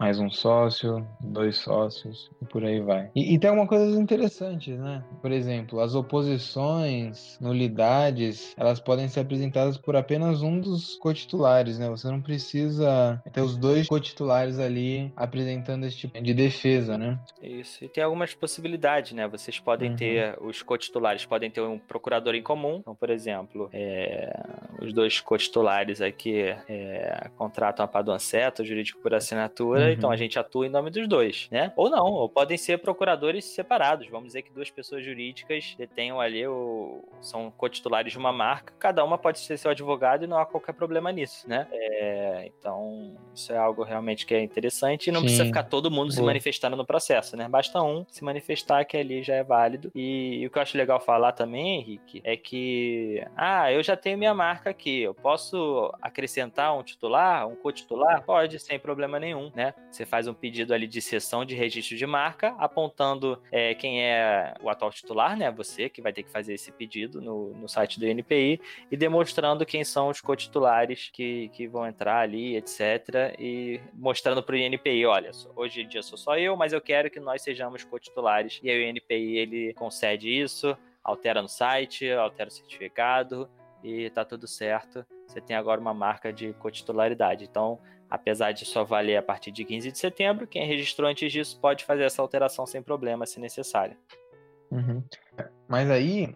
Mais 0.01 0.19
um 0.19 0.31
sócio, 0.31 1.07
dois 1.19 1.57
sócios 1.57 2.31
e 2.41 2.45
por 2.45 2.65
aí 2.65 2.79
vai. 2.79 3.11
E, 3.15 3.35
e 3.35 3.39
tem 3.39 3.51
algumas 3.51 3.69
coisas 3.69 3.95
interessantes, 3.95 4.75
né? 4.79 5.03
Por 5.21 5.31
exemplo, 5.31 5.79
as 5.79 5.93
oposições, 5.93 7.37
nulidades, 7.39 8.55
elas 8.57 8.79
podem 8.79 9.07
ser 9.07 9.19
apresentadas 9.19 9.77
por 9.77 9.95
apenas 9.95 10.41
um 10.41 10.59
dos 10.59 10.95
cotitulares, 10.95 11.77
né? 11.77 11.87
Você 11.87 12.07
não 12.07 12.19
precisa 12.19 13.21
ter 13.31 13.41
os 13.41 13.55
dois 13.55 13.87
cotitulares 13.87 14.57
ali 14.57 15.13
apresentando 15.15 15.85
esse 15.85 15.97
tipo 15.97 16.19
de 16.19 16.33
defesa, 16.33 16.97
né? 16.97 17.19
Isso. 17.39 17.85
E 17.85 17.87
tem 17.87 18.03
algumas 18.03 18.33
possibilidades, 18.33 19.11
né? 19.11 19.27
Vocês 19.27 19.59
podem 19.59 19.91
uhum. 19.91 19.95
ter, 19.95 20.35
os 20.41 20.63
cotitulares 20.63 21.27
podem 21.27 21.51
ter 21.51 21.61
um 21.61 21.77
procurador 21.77 22.33
em 22.33 22.41
comum. 22.41 22.77
Então, 22.79 22.95
por 22.95 23.11
exemplo, 23.11 23.69
é, 23.71 24.35
os 24.81 24.91
dois 24.91 25.19
cotitulares 25.19 26.01
aqui 26.01 26.55
é, 26.67 27.29
contratam 27.37 27.85
a 27.85 27.87
Paduanceto, 27.87 28.65
jurídico 28.65 28.99
por 28.99 29.13
assinatura, 29.13 29.93
então 29.93 30.09
a 30.09 30.13
uhum. 30.13 30.17
gente 30.17 30.39
atua 30.39 30.65
em 30.65 30.69
nome 30.69 30.89
dos 30.89 31.07
dois, 31.07 31.47
né? 31.51 31.71
Ou 31.75 31.89
não, 31.89 32.05
ou 32.05 32.27
podem 32.27 32.57
ser 32.57 32.79
procuradores 32.79 33.45
separados. 33.45 34.07
Vamos 34.09 34.27
dizer 34.27 34.41
que 34.41 34.51
duas 34.51 34.69
pessoas 34.69 35.05
jurídicas 35.05 35.75
detenham 35.77 36.19
ali 36.19 36.45
o 36.47 37.03
são 37.21 37.51
cotitulares 37.51 38.11
de 38.11 38.17
uma 38.17 38.33
marca, 38.33 38.73
cada 38.79 39.03
uma 39.03 39.17
pode 39.17 39.39
ser 39.39 39.57
seu 39.57 39.69
advogado 39.69 40.23
e 40.23 40.27
não 40.27 40.37
há 40.37 40.45
qualquer 40.45 40.73
problema 40.73 41.11
nisso, 41.11 41.47
né? 41.47 41.67
É, 41.71 42.49
então, 42.57 43.15
isso 43.35 43.53
é 43.53 43.57
algo 43.57 43.83
realmente 43.83 44.25
que 44.25 44.33
é 44.33 44.41
interessante 44.41 45.07
e 45.07 45.11
não 45.11 45.19
Sim. 45.19 45.25
precisa 45.25 45.45
ficar 45.45 45.63
todo 45.63 45.91
mundo 45.91 46.07
Boa. 46.07 46.11
se 46.13 46.21
manifestando 46.21 46.75
no 46.75 46.85
processo, 46.85 47.37
né? 47.37 47.47
Basta 47.47 47.81
um 47.83 48.05
se 48.09 48.23
manifestar 48.23 48.83
que 48.85 48.97
ali 48.97 49.21
já 49.21 49.35
é 49.35 49.43
válido. 49.43 49.91
E, 49.93 50.39
e 50.39 50.47
o 50.47 50.49
que 50.49 50.57
eu 50.57 50.61
acho 50.61 50.77
legal 50.77 50.99
falar 50.99 51.33
também, 51.33 51.79
Henrique, 51.79 52.21
é 52.23 52.35
que, 52.35 53.23
ah, 53.35 53.71
eu 53.71 53.83
já 53.83 53.95
tenho 53.95 54.17
minha 54.17 54.33
marca 54.33 54.70
aqui, 54.71 55.01
eu 55.01 55.13
posso 55.13 55.93
acrescentar 56.01 56.75
um 56.77 56.83
titular, 56.83 57.47
um 57.47 57.55
cotitular? 57.55 58.23
Pode, 58.23 58.59
sem 58.59 58.79
problema 58.79 59.19
nenhum, 59.19 59.51
né? 59.55 59.73
Você 59.91 60.05
faz 60.05 60.27
um 60.27 60.33
pedido 60.33 60.73
ali 60.73 60.87
de 60.87 61.01
sessão 61.01 61.45
de 61.45 61.55
registro 61.55 61.95
de 61.95 62.05
marca, 62.05 62.55
apontando 62.57 63.41
é, 63.51 63.75
quem 63.75 64.03
é 64.03 64.53
o 64.61 64.69
atual 64.69 64.91
titular, 64.91 65.37
né? 65.37 65.51
Você 65.51 65.89
que 65.89 66.01
vai 66.01 66.11
ter 66.11 66.23
que 66.23 66.31
fazer 66.31 66.53
esse 66.53 66.71
pedido 66.71 67.21
no, 67.21 67.53
no 67.53 67.69
site 67.69 67.99
do 67.99 68.07
INPI 68.07 68.59
e 68.89 68.97
demonstrando 68.97 69.65
quem 69.65 69.83
são 69.83 70.09
os 70.09 70.19
cotitulares 70.19 71.09
que, 71.13 71.49
que 71.49 71.67
vão 71.67 71.85
entrar 71.85 72.19
ali, 72.19 72.55
etc. 72.55 73.35
E 73.37 73.79
mostrando 73.93 74.41
para 74.41 74.55
o 74.55 74.57
INPI, 74.57 75.05
olha, 75.05 75.31
hoje 75.55 75.81
em 75.81 75.87
dia 75.87 76.01
sou 76.01 76.17
só 76.17 76.37
eu, 76.37 76.55
mas 76.55 76.73
eu 76.73 76.81
quero 76.81 77.09
que 77.09 77.19
nós 77.19 77.41
sejamos 77.41 77.83
cotitulares. 77.83 78.59
E 78.63 78.69
aí 78.69 78.83
o 78.83 78.89
INPI 78.89 79.37
ele 79.37 79.73
concede 79.73 80.29
isso, 80.29 80.75
altera 81.03 81.41
no 81.41 81.47
site, 81.47 82.11
altera 82.11 82.49
o 82.49 82.51
certificado 82.51 83.49
e 83.83 84.09
tá 84.09 84.23
tudo 84.23 84.47
certo. 84.47 85.05
Você 85.27 85.41
tem 85.41 85.55
agora 85.55 85.79
uma 85.79 85.93
marca 85.93 86.31
de 86.31 86.53
cotitularidade. 86.53 87.45
Então, 87.45 87.79
Apesar 88.11 88.51
de 88.51 88.65
só 88.65 88.83
valer 88.83 89.15
a 89.15 89.23
partir 89.23 89.51
de 89.53 89.63
15 89.63 89.89
de 89.89 89.97
setembro, 89.97 90.45
quem 90.45 90.67
registrou 90.67 91.09
antes 91.09 91.31
disso 91.31 91.57
pode 91.57 91.85
fazer 91.85 92.03
essa 92.03 92.21
alteração 92.21 92.65
sem 92.65 92.83
problema, 92.83 93.25
se 93.25 93.39
necessário. 93.39 93.95
Uhum. 94.69 95.01
Mas 95.65 95.89
aí, 95.89 96.35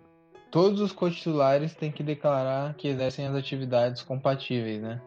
todos 0.49 0.79
os 0.79 0.93
cotitulares 0.93 1.75
têm 1.75 1.91
que 1.91 2.01
declarar 2.01 2.75
que 2.75 2.87
exercem 2.87 3.27
as 3.27 3.35
atividades 3.35 4.01
compatíveis, 4.01 4.81
né? 4.81 5.01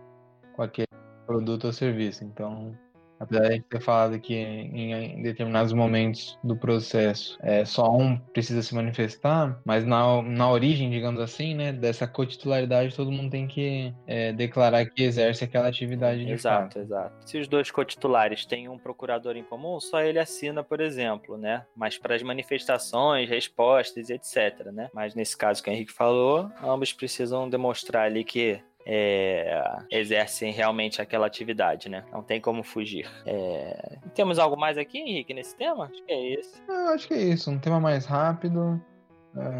Com 0.54 0.60
aquele 0.60 0.86
produto 1.26 1.64
ou 1.64 1.72
serviço. 1.72 2.22
Então, 2.22 2.76
Apesar 3.18 3.48
de 3.48 3.60
ter 3.60 3.80
falado 3.80 4.18
que 4.20 4.34
em, 4.34 4.92
em, 4.92 5.22
determinados 5.22 5.72
momentos 5.72 6.38
do 6.42 6.56
processo 6.56 7.38
é, 7.42 7.64
só 7.64 7.90
um 7.90 8.16
precisa 8.16 8.62
se 8.62 8.74
manifestar, 8.74 9.60
mas 9.64 9.84
na, 9.84 10.22
na 10.22 10.50
origem, 10.50 10.90
digamos 10.90 11.20
assim, 11.20 11.54
né, 11.54 11.72
dessa 11.72 12.06
cotitularidade, 12.06 12.94
todo 12.94 13.10
mundo 13.10 13.30
tem 13.30 13.46
que 13.46 13.94
é, 14.06 14.32
declarar 14.32 14.86
que 14.86 15.02
exerce 15.02 15.44
aquela 15.44 15.68
atividade 15.68 16.24
de 16.24 16.32
Exato, 16.32 16.74
fato. 16.74 16.78
exato. 16.78 17.28
Se 17.28 17.38
os 17.38 17.48
dois 17.48 17.70
cotitulares 17.70 18.44
têm 18.44 18.68
um 18.68 18.78
procurador 18.78 19.36
em 19.36 19.44
comum, 19.44 19.80
só 19.80 20.00
ele 20.00 20.18
assina, 20.18 20.62
por 20.62 20.80
exemplo, 20.80 21.36
né? 21.36 21.64
Mas 21.76 21.98
para 21.98 22.14
as 22.14 22.22
manifestações, 22.22 23.28
respostas, 23.28 24.10
etc, 24.10 24.66
né? 24.72 24.88
Mas 24.94 25.14
nesse 25.14 25.36
caso 25.36 25.62
que 25.62 25.70
o 25.70 25.72
Henrique 25.72 25.92
falou, 25.92 26.50
ambos 26.62 26.92
precisam 26.92 27.48
demonstrar 27.48 28.06
ali 28.06 28.24
que 28.24 28.60
é, 28.86 29.62
exercem 29.90 30.52
realmente 30.52 31.02
aquela 31.02 31.26
atividade, 31.26 31.88
né? 31.88 32.04
Não 32.12 32.22
tem 32.22 32.40
como 32.40 32.62
fugir. 32.62 33.08
É... 33.26 33.98
Temos 34.14 34.38
algo 34.38 34.56
mais 34.56 34.78
aqui, 34.78 34.98
Henrique, 34.98 35.34
nesse 35.34 35.56
tema? 35.56 35.84
Acho 35.84 36.04
que 36.04 36.12
é. 36.12 36.34
Eu 36.68 36.88
acho 36.94 37.08
que 37.08 37.14
é 37.14 37.22
isso. 37.22 37.50
Um 37.50 37.58
tema 37.58 37.78
mais 37.78 38.06
rápido. 38.06 38.80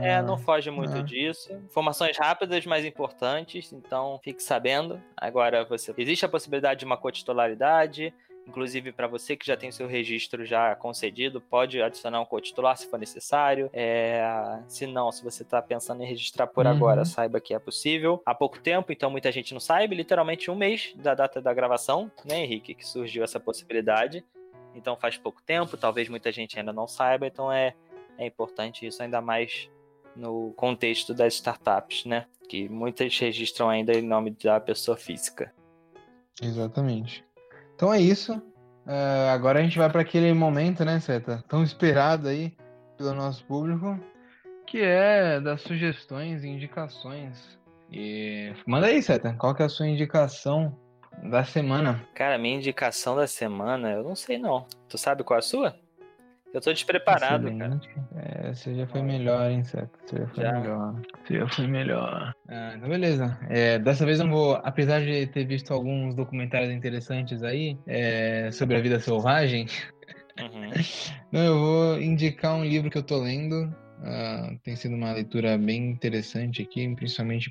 É, 0.01 0.13
é 0.13 0.23
não 0.23 0.39
foge 0.39 0.71
muito 0.71 0.97
é. 0.97 1.03
disso. 1.03 1.53
Informações 1.53 2.17
rápidas, 2.17 2.65
mas 2.67 2.85
importantes, 2.85 3.73
então 3.73 4.19
fique 4.23 4.43
sabendo. 4.43 5.01
Agora, 5.17 5.65
você 5.65 5.93
existe 5.97 6.25
a 6.25 6.29
possibilidade 6.29 6.81
de 6.81 6.87
uma 6.87 6.97
cotitularidade, 6.97 8.13
Inclusive, 8.49 8.93
para 8.93 9.07
você 9.07 9.37
que 9.37 9.47
já 9.47 9.59
tem 9.59 9.71
seu 9.71 9.87
registro 9.87 10.43
já 10.43 10.75
concedido, 10.75 11.39
pode 11.39 11.83
adicionar 11.83 12.19
um 12.23 12.25
co-titular 12.25 12.75
se 12.79 12.87
for 12.89 12.99
necessário. 12.99 13.69
É, 13.75 14.59
se 14.67 14.87
não, 14.87 15.13
se 15.13 15.23
você 15.23 15.43
está 15.43 15.61
pensando 15.61 16.03
em 16.03 16.07
registrar 16.07 16.47
por 16.47 16.65
uhum. 16.65 16.73
agora, 16.73 17.05
saiba 17.05 17.43
que 17.43 17.53
é 17.53 17.59
possível. 17.59 18.23
Há 18.25 18.35
pouco 18.35 18.59
tempo, 18.59 18.91
então 18.91 19.11
muita 19.11 19.31
gente 19.31 19.53
não 19.53 19.61
sabe, 19.61 19.95
literalmente 19.95 20.51
um 20.51 20.55
mês 20.55 20.95
da 20.97 21.15
data 21.15 21.43
da 21.43 21.53
gravação, 21.53 22.11
né, 22.25 22.43
Henrique, 22.43 22.75
que 22.75 22.87
surgiu 22.87 23.23
essa 23.23 23.39
possibilidade. 23.39 24.25
Então 24.75 24.97
faz 24.97 25.19
pouco 25.19 25.43
tempo, 25.43 25.77
talvez 25.77 26.09
muita 26.09 26.33
gente 26.33 26.59
ainda 26.59 26.73
não 26.73 26.87
saiba, 26.87 27.27
então 27.27 27.53
é, 27.53 27.75
é 28.17 28.25
importante 28.25 28.87
isso 28.87 29.03
ainda 29.03 29.21
mais 29.21 29.69
no 30.17 30.55
contexto 30.55 31.13
das 31.13 31.35
startups, 31.35 32.07
né? 32.07 32.25
Que 32.49 32.67
muitas 32.67 33.17
registram 33.19 33.69
ainda 33.69 33.93
em 33.93 34.03
nome 34.03 34.31
da 34.31 34.59
pessoa 34.59 34.97
física. 34.97 35.53
Exatamente. 36.41 37.28
Então 37.79 37.95
é 37.95 38.01
isso. 38.01 38.35
Uh, 38.35 39.31
agora 39.33 39.61
a 39.61 39.63
gente 39.63 39.79
vai 39.79 39.89
para 39.89 40.01
aquele 40.01 40.33
momento, 40.33 40.85
né, 40.85 40.99
Seta? 40.99 41.45
Tão 41.47 41.63
esperado 41.63 42.27
aí 42.27 42.53
pelo 42.97 43.15
nosso 43.15 43.45
público, 43.45 43.97
que 44.67 44.83
é 44.83 45.41
das 45.41 45.61
sugestões 45.61 46.43
e 46.43 46.49
indicações. 46.49 47.57
E 47.93 48.53
manda 48.67 48.89
aí, 48.89 49.01
Seta, 49.01 49.33
qual 49.39 49.55
que 49.55 49.63
é 49.63 49.67
a 49.67 49.69
sua 49.69 49.87
indicação 49.87 50.77
da 51.23 51.45
semana? 51.45 52.05
Cara, 52.17 52.37
minha 52.37 52.57
indicação 52.57 53.15
da 53.15 53.29
semana, 53.29 53.93
eu 53.93 54.03
não 54.03 54.17
sei 54.17 54.39
não. 54.39 54.67
Tu 54.89 54.99
sabe 54.99 55.23
qual 55.23 55.37
é 55.37 55.39
a 55.39 55.43
sua? 55.43 55.77
Eu 56.53 56.61
tô 56.63 56.73
despreparado, 56.73 57.49
Excelente. 57.49 57.89
cara. 57.89 58.09
É, 58.17 58.55
você 58.55 58.75
já 58.75 58.87
foi 58.87 59.03
melhor, 59.03 59.51
hein, 59.51 59.63
Seto? 59.65 59.91
Você 60.07 60.19
já 60.19 60.27
foi 60.29 60.45
já. 60.45 60.53
melhor. 60.53 61.03
Você 61.25 61.39
já 61.39 61.49
foi 61.49 61.67
melhor. 61.67 62.35
Ah, 62.49 62.73
então 62.77 62.89
beleza. 62.89 63.39
É, 63.51 63.79
dessa 63.79 64.07
vez 64.07 64.19
eu 64.19 64.29
vou, 64.29 64.55
apesar 64.65 65.05
de 65.05 65.27
ter 65.27 65.45
visto 65.45 65.73
alguns 65.73 66.15
documentários 66.15 66.73
interessantes 66.73 67.43
aí 67.43 67.79
é, 67.87 68.51
sobre 68.51 68.77
a 68.77 68.81
vida 68.81 68.99
selvagem, 68.99 69.67
uhum. 70.41 70.71
não, 71.31 71.41
eu 71.41 71.59
vou 71.59 72.01
indicar 72.01 72.55
um 72.55 72.65
livro 72.65 72.91
que 72.91 72.99
eu 72.99 73.03
tô 73.03 73.19
lendo. 73.19 73.73
Uh, 73.99 74.57
tem 74.63 74.77
sido 74.77 74.95
uma 74.95 75.13
leitura 75.13 75.59
bem 75.59 75.91
interessante 75.91 76.63
aqui, 76.63 76.95
principalmente 76.95 77.51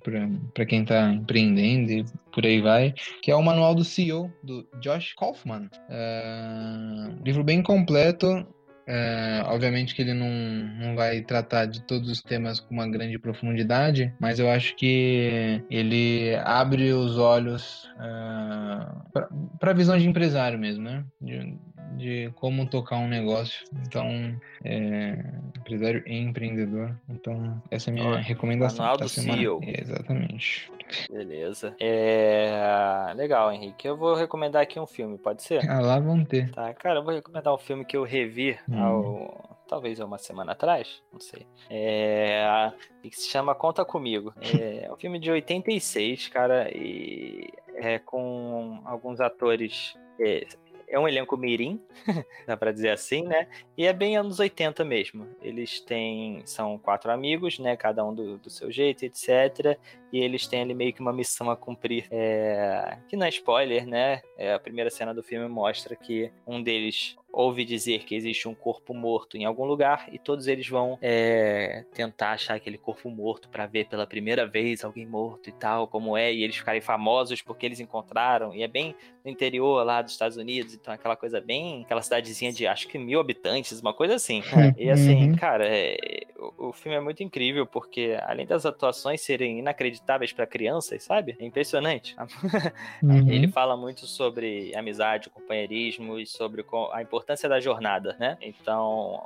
para 0.54 0.66
quem 0.66 0.84
está 0.84 1.12
empreendendo 1.12 1.92
e 1.92 2.06
por 2.32 2.46
aí 2.46 2.62
vai, 2.62 2.94
que 3.22 3.30
é 3.30 3.36
o 3.36 3.44
Manual 3.44 3.76
do 3.76 3.84
CEO, 3.84 4.32
do 4.42 4.66
Josh 4.80 5.14
Kaufman. 5.16 5.70
Uh, 5.90 7.22
livro 7.22 7.44
bem 7.44 7.62
completo, 7.62 8.48
é, 8.88 9.44
obviamente 9.46 9.94
que 9.94 10.02
ele 10.02 10.14
não, 10.14 10.30
não 10.30 10.96
vai 10.96 11.20
tratar 11.22 11.66
de 11.66 11.82
todos 11.82 12.10
os 12.10 12.22
temas 12.22 12.62
com 12.62 12.74
uma 12.74 12.90
grande 12.90 13.20
profundidade, 13.20 14.14
mas 14.18 14.40
eu 14.40 14.50
acho 14.50 14.76
que 14.78 15.62
ele 15.70 16.36
abre 16.46 16.94
os 16.94 17.18
olhos 17.18 17.84
uh, 17.98 19.20
é, 19.20 19.28
para 19.60 19.72
a 19.72 19.74
visão 19.74 19.98
de 19.98 20.08
empresário 20.08 20.58
mesmo, 20.58 20.84
né? 20.84 21.04
De, 21.22 21.58
de 21.98 22.32
como 22.36 22.66
tocar 22.66 22.98
um 22.98 23.10
negócio. 23.10 23.66
Então, 23.86 24.40
é, 24.64 25.18
empresário 25.58 26.02
e 26.08 26.18
empreendedor. 26.18 26.98
Então, 27.10 27.62
essa 27.70 27.90
é 27.90 27.92
a 27.92 27.94
minha 27.94 28.08
Olha, 28.08 28.22
recomendação. 28.22 28.86
Manual 28.86 28.98
do. 28.98 29.10
CEO. 29.10 29.60
exatamente. 29.64 30.72
Beleza. 31.10 31.76
É... 31.80 33.14
Legal, 33.16 33.52
Henrique. 33.52 33.88
Eu 33.88 33.98
vou 33.98 34.16
recomendar 34.16 34.62
aqui 34.62 34.80
um 34.80 34.88
filme, 34.88 35.18
pode 35.18 35.44
ser? 35.44 35.70
Ah, 35.70 35.80
lá 35.80 36.00
vão 36.00 36.24
ter. 36.24 36.52
Tá, 36.52 36.74
cara, 36.74 37.00
eu 37.00 37.04
vou 37.04 37.14
recomendar 37.14 37.54
um 37.54 37.58
filme 37.58 37.86
que 37.86 37.98
eu 37.98 38.04
revi 38.04 38.58
hum. 38.70 38.84
ao... 38.84 39.58
talvez 39.68 40.00
uma 40.00 40.18
semana 40.18 40.54
atrás, 40.54 41.02
não 41.12 41.20
sei. 41.20 41.46
É... 41.70 42.72
que 43.02 43.16
se 43.16 43.30
chama 43.30 43.56
Conta 43.56 43.84
Comigo. 43.86 44.34
É 44.88 44.92
um 44.92 44.98
filme 44.98 45.20
de 45.20 45.30
86, 45.30 46.30
cara, 46.30 46.70
e 46.76 47.50
é 47.76 48.00
com 48.00 48.82
alguns 48.86 49.20
atores 49.20 49.96
é, 50.20 50.48
é 50.88 50.98
um 50.98 51.08
elenco 51.08 51.36
mirim, 51.36 51.82
dá 52.48 52.56
pra 52.56 52.72
dizer 52.72 52.90
assim, 52.90 53.24
né? 53.24 53.48
E 53.78 53.86
é 53.86 53.92
bem 53.92 54.16
anos 54.16 54.40
80 54.40 54.86
mesmo. 54.86 55.28
Eles 55.42 55.82
têm. 55.82 56.42
São 56.46 56.78
quatro 56.78 57.12
amigos, 57.12 57.60
né? 57.60 57.76
Cada 57.76 58.06
um 58.06 58.14
do, 58.14 58.38
do 58.38 58.50
seu 58.50 58.72
jeito, 58.72 59.04
etc. 59.04 59.78
E 60.12 60.20
eles 60.20 60.48
têm 60.48 60.62
ali 60.62 60.74
meio 60.74 60.94
que 60.94 61.02
uma 61.02 61.14
missão 61.14 61.50
a 61.50 61.56
cumprir. 61.58 62.08
É... 62.12 62.98
Que 63.08 63.16
não 63.16 63.26
é 63.26 63.30
spoiler, 63.30 63.86
né? 63.86 64.22
É, 64.38 64.54
a 64.54 64.60
primeira 64.60 64.90
cena 64.90 65.14
do 65.14 65.24
filme 65.24 65.48
mostra 65.48 65.96
que 65.96 66.32
um 66.46 66.62
deles 66.62 67.16
ouve 67.38 67.64
dizer 67.64 68.04
que 68.04 68.16
existe 68.16 68.48
um 68.48 68.56
corpo 68.56 68.96
morto 68.96 69.38
em 69.38 69.46
algum 69.46 69.66
lugar 69.66 70.08
e 70.12 70.18
todos 70.18 70.48
eles 70.48 70.68
vão 70.68 70.98
é, 71.02 71.86
tentar 71.94 72.32
achar 72.32 72.56
aquele 72.56 72.80
corpo 72.80 73.12
morto 73.12 73.48
para 73.48 73.68
ver 73.68 73.86
pela 73.88 74.08
primeira 74.08 74.48
vez 74.48 74.84
alguém 74.84 75.06
morto 75.06 75.48
e 75.48 75.52
tal, 75.52 75.88
como 75.88 76.18
é, 76.18 76.34
e 76.34 76.44
eles 76.44 76.56
ficarem 76.56 76.82
famosos 76.82 77.42
porque 77.44 77.66
eles 77.66 77.80
encontraram. 77.80 78.56
E 78.56 78.64
é 78.64 78.68
bem 78.68 78.96
no 79.24 79.30
interior 79.30 79.86
lá 79.86 80.02
dos 80.02 80.14
Estados 80.14 80.36
Unidos, 80.36 80.74
então 80.74 80.92
aquela 80.92 81.16
coisa 81.16 81.40
bem. 81.40 81.84
aquela 81.84 82.02
cidadezinha 82.02 82.52
de 82.52 82.66
acho 82.66 82.88
que 82.88 82.98
mil 82.98 83.20
habitantes, 83.20 83.80
uma 83.82 83.94
coisa 83.94 84.16
assim. 84.16 84.42
E 84.78 84.90
assim, 84.90 85.30
uhum. 85.30 85.36
cara, 85.36 85.66
é, 85.68 85.98
o, 86.38 86.70
o, 86.70 86.74
filme 86.74 86.98
é 86.98 87.02
muito 87.02 87.22
incrível 87.22 87.66
porque 87.66 88.18
além 88.24 88.46
das 88.46 88.66
atuações 88.66 89.22
serem 89.22 89.60
inacreditáveis 89.60 89.97
para 90.34 90.46
crianças, 90.46 91.04
sabe? 91.04 91.36
É 91.40 91.46
impressionante. 91.46 92.16
Uhum. 93.02 93.30
Ele 93.30 93.48
fala 93.48 93.78
muito 93.78 94.06
sobre 94.08 94.76
amizade, 94.76 95.30
companheirismo 95.30 96.20
e 96.20 96.26
sobre 96.26 96.66
a 96.92 97.02
importância 97.02 97.48
da 97.48 97.60
jornada, 97.60 98.16
né? 98.20 98.38
Então, 98.42 99.24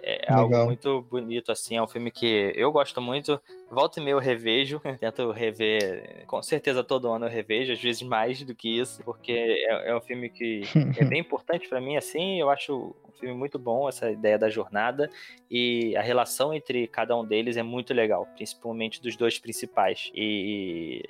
é 0.00 0.20
Legal. 0.30 0.38
algo 0.38 0.64
muito 0.66 1.02
bonito, 1.02 1.50
assim. 1.50 1.76
É 1.76 1.82
um 1.82 1.86
filme 1.86 2.10
que 2.10 2.52
eu 2.54 2.70
gosto 2.70 3.00
muito. 3.00 3.40
Volta 3.70 4.00
e 4.00 4.02
meia 4.02 4.14
eu 4.14 4.18
revejo. 4.18 4.80
Tento 5.00 5.30
rever. 5.30 6.24
Com 6.26 6.42
certeza 6.42 6.84
todo 6.84 7.10
ano 7.10 7.26
eu 7.26 7.30
revejo, 7.30 7.72
às 7.72 7.80
vezes 7.80 8.02
mais 8.02 8.42
do 8.42 8.54
que 8.54 8.78
isso, 8.78 9.02
porque 9.04 9.32
é, 9.32 9.90
é 9.90 9.96
um 9.96 10.00
filme 10.00 10.28
que 10.30 10.62
é 10.96 11.04
bem 11.04 11.20
importante 11.20 11.68
para 11.68 11.80
mim, 11.80 11.96
assim. 11.96 12.40
Eu 12.40 12.48
acho 12.48 12.94
um 13.06 13.12
filme 13.18 13.34
muito 13.34 13.58
bom, 13.58 13.88
essa 13.88 14.10
ideia 14.10 14.38
da 14.38 14.48
jornada. 14.48 15.10
E 15.50 15.96
a 15.96 16.02
relação 16.02 16.54
entre 16.54 16.86
cada 16.86 17.16
um 17.16 17.24
deles 17.24 17.56
é 17.56 17.62
muito 17.62 17.92
legal, 17.92 18.26
principalmente 18.34 19.02
dos 19.02 19.16
dois 19.16 19.38
principais. 19.38 20.10
E 20.14 21.02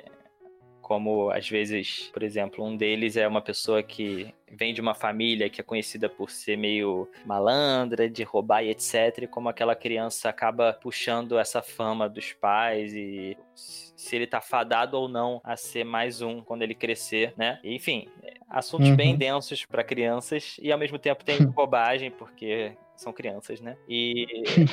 como 0.88 1.30
às 1.30 1.46
vezes, 1.46 2.08
por 2.14 2.22
exemplo, 2.22 2.64
um 2.64 2.74
deles 2.74 3.14
é 3.18 3.28
uma 3.28 3.42
pessoa 3.42 3.82
que 3.82 4.34
vem 4.50 4.72
de 4.72 4.80
uma 4.80 4.94
família 4.94 5.50
que 5.50 5.60
é 5.60 5.64
conhecida 5.64 6.08
por 6.08 6.30
ser 6.30 6.56
meio 6.56 7.06
malandra, 7.26 8.08
de 8.08 8.22
roubar 8.22 8.64
e 8.64 8.70
etc, 8.70 9.18
e 9.24 9.26
como 9.26 9.50
aquela 9.50 9.76
criança 9.76 10.30
acaba 10.30 10.72
puxando 10.72 11.38
essa 11.38 11.60
fama 11.60 12.08
dos 12.08 12.32
pais 12.32 12.94
e 12.94 13.36
se 13.54 14.16
ele 14.16 14.26
tá 14.26 14.40
fadado 14.40 14.96
ou 14.96 15.08
não 15.08 15.42
a 15.44 15.56
ser 15.56 15.84
mais 15.84 16.22
um 16.22 16.40
quando 16.40 16.62
ele 16.62 16.74
crescer, 16.74 17.34
né? 17.36 17.60
Enfim, 17.62 18.08
assuntos 18.48 18.88
uhum. 18.88 18.96
bem 18.96 19.16
densos 19.16 19.64
para 19.64 19.84
crianças 19.84 20.56
e 20.60 20.72
ao 20.72 20.78
mesmo 20.78 20.98
tempo 20.98 21.24
tem 21.24 21.38
bobagem 21.46 22.10
porque 22.10 22.72
são 22.96 23.12
crianças, 23.12 23.60
né? 23.60 23.76
E 23.88 24.26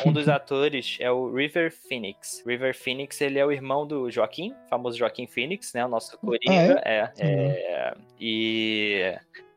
um 0.06 0.12
dos 0.12 0.28
atores 0.30 0.98
é 1.00 1.12
o 1.12 1.32
River 1.32 1.72
Phoenix. 1.72 2.44
River 2.46 2.76
Phoenix, 2.76 3.22
ele 3.22 3.38
é 3.38 3.46
o 3.46 3.52
irmão 3.52 3.86
do 3.86 4.10
Joaquim, 4.10 4.54
famoso 4.70 4.98
Joaquim 4.98 5.28
Phoenix, 5.28 5.74
né? 5.74 5.86
O 5.86 5.90
nosso 5.90 6.18
Coringa. 6.18 6.82
Ah, 6.84 6.90
é? 6.90 7.14
É, 7.20 7.28
é, 7.28 7.94
e 8.20 9.16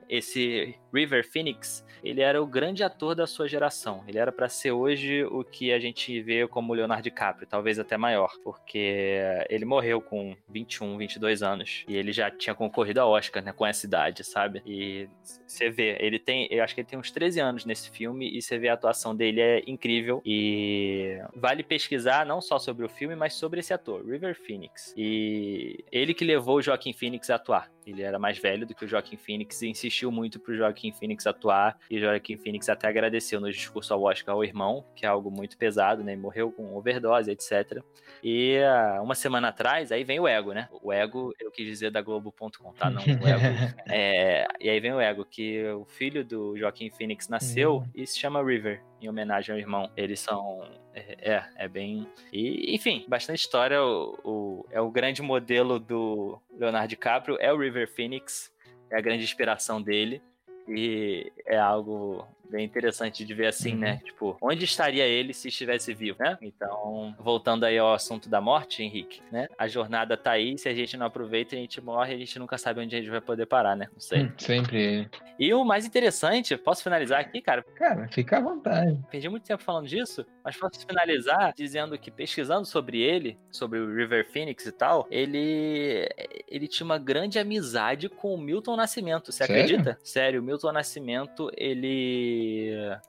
esse 0.09 0.75
River 0.93 1.29
Phoenix, 1.29 1.85
ele 2.03 2.21
era 2.21 2.43
o 2.43 2.47
grande 2.47 2.83
ator 2.83 3.15
da 3.15 3.27
sua 3.27 3.49
geração. 3.49 4.05
Ele 4.07 4.19
era 4.19 4.33
para 4.33 4.49
ser 4.49 4.73
hoje 4.73 5.25
o 5.25 5.45
que 5.45 5.73
a 5.73 5.79
gente 5.79 6.21
vê 6.23 6.47
como 6.47 6.75
Leonardo 6.75 7.03
DiCaprio, 7.03 7.47
talvez 7.47 7.79
até 7.79 7.97
maior, 7.97 8.31
porque 8.43 9.21
ele 9.49 9.65
morreu 9.65 10.01
com 10.01 10.37
21, 10.49 10.97
22 10.99 11.43
anos 11.43 11.85
e 11.89 11.97
ele 11.97 12.13
já 12.13 12.31
tinha 12.31 12.55
concorrido 12.55 13.01
a 13.01 13.07
Oscar, 13.07 13.43
né, 13.43 13.53
com 13.53 13.67
essa 13.67 13.87
idade, 13.87 14.25
sabe? 14.25 14.63
E 14.67 15.09
você 15.47 15.71
vê, 15.71 15.97
ele 16.01 16.19
tem, 16.19 16.49
eu 16.51 16.63
acho 16.63 16.75
que 16.75 16.81
ele 16.81 16.89
tem 16.89 16.99
uns 16.99 17.11
13 17.11 17.41
anos 17.41 17.65
nesse 17.65 17.91
filme 17.91 18.37
e 18.37 18.41
você 18.41 18.59
vê 18.59 18.69
a 18.69 18.75
atuação 18.75 19.15
dele 19.15 19.41
é 19.41 19.63
incrível 19.67 20.23
e 20.25 21.19
vale 21.35 21.63
pesquisar 21.63 22.27
não 22.27 22.41
só 22.41 22.59
sobre 22.59 22.85
o 22.85 22.89
filme, 22.89 23.17
mas 23.17 23.35
sobre 23.35 23.61
esse 23.61 23.73
ator, 23.73 24.05
River 24.05 24.35
Phoenix. 24.35 24.95
E 24.97 25.85
ele 25.91 26.15
que 26.15 26.25
levou 26.25 26.57
o 26.57 26.63
Joaquim 26.63 26.93
Phoenix 26.93 27.31
a 27.31 27.37
atuar. 27.37 27.71
Ele 27.87 28.03
era 28.03 28.19
mais 28.19 28.39
velho 28.39 28.67
do 28.67 28.75
que 28.75 28.85
o 28.85 28.89
Joaquim 28.89 29.17
Phoenix 29.17 29.63
e 29.63 29.69
insistiu 29.69 30.13
muito 30.13 30.39
pro 30.39 30.55
Joaquim 30.55 30.78
Phoenix 30.93 31.27
atuar. 31.27 31.79
E 31.91 31.99
Joaquim 31.99 32.37
Phoenix 32.37 32.69
até 32.69 32.89
agradeceu 32.89 33.41
no 33.41 33.51
discurso 33.51 33.93
ao 33.93 34.03
Oscar 34.03 34.35
ao 34.35 34.45
irmão, 34.45 34.85
que 34.95 35.05
é 35.05 35.09
algo 35.09 35.31
muito 35.31 35.57
pesado, 35.57 36.05
né? 36.05 36.17
morreu 36.17 36.53
com 36.53 36.77
overdose, 36.77 37.31
etc. 37.31 37.83
E 38.23 38.59
uh, 38.59 39.03
uma 39.03 39.15
semana 39.15 39.49
atrás, 39.49 39.93
aí 39.93 40.05
vem 40.05 40.21
o 40.21 40.27
Ego, 40.27 40.53
né? 40.53 40.69
O 40.83 40.93
Ego, 40.93 41.33
eu 41.41 41.51
quis 41.51 41.67
dizer 41.67 41.91
da 41.91 42.03
Globo.com, 42.03 42.73
tá? 42.73 42.91
Não, 42.91 43.03
o 43.03 43.05
Ego. 43.05 43.75
é, 43.89 44.47
e 44.61 44.69
aí 44.69 44.81
vem 44.81 44.93
o 44.93 45.01
Ego, 45.01 45.25
que 45.25 45.65
o 45.71 45.85
filho 45.85 46.25
do 46.25 46.57
Joaquim 46.57 46.91
Phoenix 46.91 47.29
nasceu 47.29 47.77
uhum. 47.77 47.91
e 47.95 48.07
se 48.07 48.19
chama 48.19 48.43
River, 48.43 48.83
em 49.01 49.09
homenagem 49.09 49.53
ao 49.53 49.59
irmão. 49.59 49.91
Eles 49.97 50.21
são. 50.21 50.69
É, 50.95 51.33
é, 51.33 51.45
é 51.57 51.69
bem. 51.69 52.09
E, 52.33 52.75
enfim, 52.75 53.05
bastante 53.09 53.41
história. 53.41 53.83
O, 53.83 54.19
o, 54.25 54.67
é 54.71 54.81
o 54.81 54.91
grande 54.91 55.23
modelo 55.23 55.79
do 55.79 56.41
Leonardo 56.59 56.89
DiCaprio, 56.89 57.37
é 57.41 57.53
o 57.53 57.59
River 57.59 57.89
Phoenix, 57.95 58.53
é 58.91 58.99
a 58.99 59.01
grande 59.01 59.23
inspiração 59.23 59.81
dele. 59.81 60.23
E 60.69 61.33
é 61.47 61.59
algo 61.59 62.27
bem 62.51 62.65
interessante 62.65 63.25
de 63.25 63.35
ver 63.35 63.47
assim, 63.47 63.75
né? 63.75 63.75
uhum. 63.75 63.95
né? 63.95 64.01
Tipo, 64.05 64.37
onde 64.41 64.65
estaria 64.65 65.05
ele 65.05 65.33
se 65.33 65.49
estivesse 65.49 65.93
vivo, 65.95 66.19
né? 66.21 66.39
Então, 66.41 67.15
voltando 67.19 67.65
aí 67.65 67.79
ao 67.79 67.93
assunto 67.93 68.29
da 68.29 68.41
morte, 68.41 68.83
Henrique, 68.83 69.21
né? 69.31 69.49
A 69.59 69.69
jornada 69.69 70.17
tá 70.17 70.33
aí, 70.33 70.57
se 70.59 70.69
a 70.69 70.75
gente 70.75 70.97
não 70.97 71.07
aproveita, 71.07 71.55
a 71.55 71.59
gente 71.59 71.81
morre, 71.81 72.15
a 72.15 72.19
gente 72.19 72.39
nunca 72.39 72.59
sabe 72.59 72.81
onde 72.81 72.95
a 72.95 72.99
gente 72.99 73.11
vai 73.11 73.21
poder 73.21 73.47
parar, 73.47 73.77
né? 73.77 73.89
Não 73.93 74.01
sei. 74.01 74.25
Hum, 74.25 74.33
sempre 74.39 74.83
ele. 74.83 75.11
E 75.39 75.55
o 75.55 75.65
mais 75.65 75.87
interessante, 75.87 76.57
posso 76.57 76.83
finalizar 76.83 77.21
aqui, 77.21 77.41
cara? 77.41 77.65
Cara, 77.75 78.09
fica 78.09 78.39
à 78.39 78.41
vontade. 78.41 78.99
Perdi 79.11 79.29
muito 79.29 79.45
tempo 79.45 79.63
falando 79.63 79.87
disso, 79.87 80.27
mas 80.45 80.57
posso 80.57 80.85
finalizar 80.87 81.53
dizendo 81.57 81.99
que 81.99 82.11
pesquisando 82.11 82.67
sobre 82.67 83.01
ele, 83.01 83.39
sobre 83.51 83.79
o 83.79 83.95
River 83.95 84.29
Phoenix 84.31 84.67
e 84.67 84.73
tal, 84.73 85.07
ele 85.11 86.09
ele 86.49 86.67
tinha 86.67 86.85
uma 86.85 86.99
grande 86.99 87.39
amizade 87.39 88.09
com 88.09 88.35
o 88.35 88.39
Milton 88.39 88.77
Nascimento, 88.77 89.33
você 89.33 89.47
Sério? 89.47 89.63
acredita? 89.63 89.99
Sério, 90.03 90.41
o 90.41 90.43
Milton 90.43 90.73
Nascimento, 90.73 91.51
ele 91.57 92.38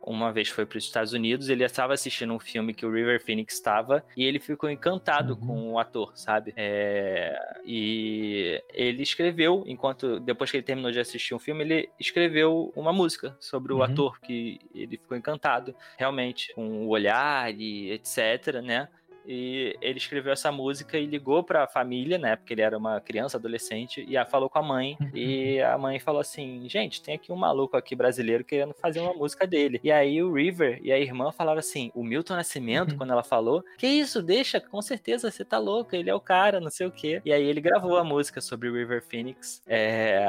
uma 0.02 0.32
vez 0.32 0.50
foi 0.50 0.66
para 0.66 0.78
os 0.78 0.84
Estados 0.84 1.14
Unidos, 1.14 1.50
ele 1.50 1.64
estava 1.64 1.94
assistindo 1.94 2.34
um 2.34 2.40
filme 2.40 2.74
que 2.74 2.86
o 2.86 2.92
River 2.92 3.24
Phoenix 3.24 3.56
estava 3.56 4.04
e 4.16 4.24
ele 4.24 4.40
ficou 4.40 4.70
encantado 4.70 5.34
uhum. 5.34 5.48
com 5.48 5.72
o 5.74 5.80
ator, 5.80 6.12
sabe? 6.16 6.54
É, 6.56 7.38
e 7.66 8.62
ele 8.74 9.04
escreveu, 9.04 9.64
enquanto 9.68 10.20
depois 10.20 10.52
que 10.52 10.58
ele 10.58 10.64
terminou 10.64 10.92
de 10.92 11.00
assistir 11.00 11.34
um 11.34 11.40
filme, 11.40 11.64
ele 11.64 11.90
escreveu 12.00 12.72
uma 12.76 12.94
música 12.94 13.36
sobre 13.40 13.74
o 13.74 13.78
uhum. 13.78 13.84
ator 13.84 14.20
que 14.20 14.60
ele 14.74 14.98
ficou 14.98 15.18
encantado, 15.18 15.76
realmente, 15.98 16.54
com 16.54 16.86
o 16.86 16.90
olhar 16.90 17.54
e 17.54 17.92
etc, 17.92 18.62
né? 18.64 18.88
E 19.32 19.78
ele 19.80 20.00
escreveu 20.00 20.34
essa 20.34 20.52
música 20.52 20.98
e 20.98 21.06
ligou 21.06 21.44
para 21.44 21.64
a 21.64 21.68
família, 21.68 22.18
né? 22.18 22.36
Porque 22.36 22.52
ele 22.52 22.64
era 22.64 22.76
uma 22.76 23.00
criança, 23.00 23.38
adolescente, 23.38 24.04
e 24.10 24.26
falou 24.26 24.50
com 24.50 24.58
a 24.58 24.64
mãe. 24.64 24.98
e 25.14 25.62
a 25.62 25.78
mãe 25.78 26.00
falou 26.00 26.20
assim: 26.20 26.68
gente, 26.68 27.00
tem 27.00 27.14
aqui 27.14 27.32
um 27.32 27.36
maluco 27.36 27.78
aqui 27.78 27.96
brasileiro 27.96 28.44
querendo 28.44 28.74
fazer 28.74 29.00
uma 29.00 29.14
música 29.14 29.46
dele. 29.46 29.80
E 29.84 29.92
aí 29.92 30.24
o 30.24 30.34
River 30.34 30.80
e 30.82 30.92
a 30.92 30.98
irmã 30.98 31.32
falaram 31.32 31.60
assim: 31.60 31.92
o 31.94 32.04
Milton 32.04 32.36
Nascimento, 32.36 32.94
uhum. 32.94 32.98
quando 32.98 33.12
ela 33.12 33.24
falou, 33.24 33.64
que 33.78 33.86
isso, 33.86 34.24
deixa, 34.24 34.60
com 34.60 34.82
certeza 34.82 35.30
você 35.30 35.46
tá 35.46 35.60
louco, 35.60 35.96
ele 35.96 36.10
é 36.10 36.16
o 36.16 36.20
cara, 36.20 36.60
não 36.60 36.72
sei 36.72 36.88
o 36.88 36.92
quê. 36.92 37.22
E 37.24 37.32
aí 37.32 37.44
ele 37.44 37.62
gravou 37.62 37.98
a 37.98 38.04
música 38.04 38.42
sobre 38.42 38.68
o 38.68 38.74
River 38.74 39.04
Phoenix. 39.04 39.62
É, 39.68 40.24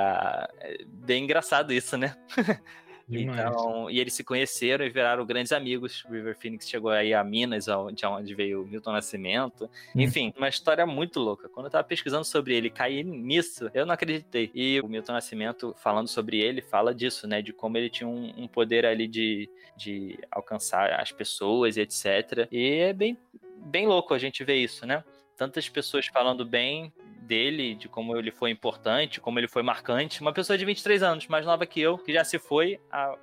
é 0.61 0.85
bem 0.87 1.25
engraçado 1.25 1.73
isso, 1.73 1.97
né? 1.97 2.15
Então, 3.11 3.91
e 3.91 3.99
eles 3.99 4.15
se 4.15 4.23
conheceram 4.23 4.85
e 4.85 4.91
viraram 4.91 5.25
grandes 5.25 5.53
amigos. 5.53 6.05
River 6.09 6.37
Phoenix 6.39 6.69
chegou 6.69 6.91
aí 6.91 7.13
a 7.13 7.25
Minas, 7.25 7.67
de 7.95 8.07
onde 8.07 8.35
veio 8.35 8.63
o 8.63 8.67
Milton 8.67 8.93
Nascimento. 8.93 9.65
Hum. 9.95 10.01
Enfim, 10.01 10.33
uma 10.37 10.49
história 10.49 10.87
muito 10.87 11.19
louca. 11.19 11.49
Quando 11.49 11.67
eu 11.67 11.71
tava 11.71 11.85
pesquisando 11.85 12.25
sobre 12.25 12.55
ele, 12.55 12.71
caí 12.71 13.03
nisso, 13.03 13.71
eu 13.75 13.85
não 13.87 13.95
acreditei. 13.95 14.51
E 14.55 14.81
o 14.81 14.89
Milton 14.89 15.13
Nascimento, 15.13 15.75
falando 15.79 16.09
sobre 16.09 16.39
ele, 16.41 16.61
fala 16.61 16.95
disso, 16.95 17.27
né? 17.27 17.43
De 17.43 17.53
como 17.53 17.77
ele 17.77 17.91
tinha 17.91 18.09
um, 18.09 18.33
um 18.37 18.49
poder 18.49 18.87
ali 18.87 19.09
de, 19.09 19.49
de 19.77 20.19
alcançar 20.31 20.93
as 21.01 21.11
pessoas 21.13 21.77
e 21.77 21.81
etc. 21.81 22.49
E 22.51 22.81
é 22.81 22.93
bem, 22.93 23.19
bem 23.57 23.87
louco 23.87 24.15
a 24.15 24.19
gente 24.19 24.45
ver 24.45 24.57
isso, 24.57 24.87
né? 24.87 25.03
Tantas 25.41 25.71
pessoas 25.71 26.07
falando 26.07 26.45
bem 26.45 26.93
dele, 27.23 27.75
de 27.75 27.89
como 27.89 28.15
ele 28.15 28.31
foi 28.31 28.51
importante, 28.51 29.23
como 29.23 29.39
ele 29.39 29.49
foi 29.49 29.63
marcante. 29.63 30.21
Uma 30.21 30.35
pessoa 30.35 30.59
de 30.59 30.67
23 30.67 31.03
anos, 31.03 31.27
mais 31.29 31.47
nova 31.47 31.65
que 31.65 31.81
eu, 31.81 31.97
que 31.97 32.13
já 32.13 32.23
se 32.23 32.39
foi 32.39 32.79
há 32.93 33.17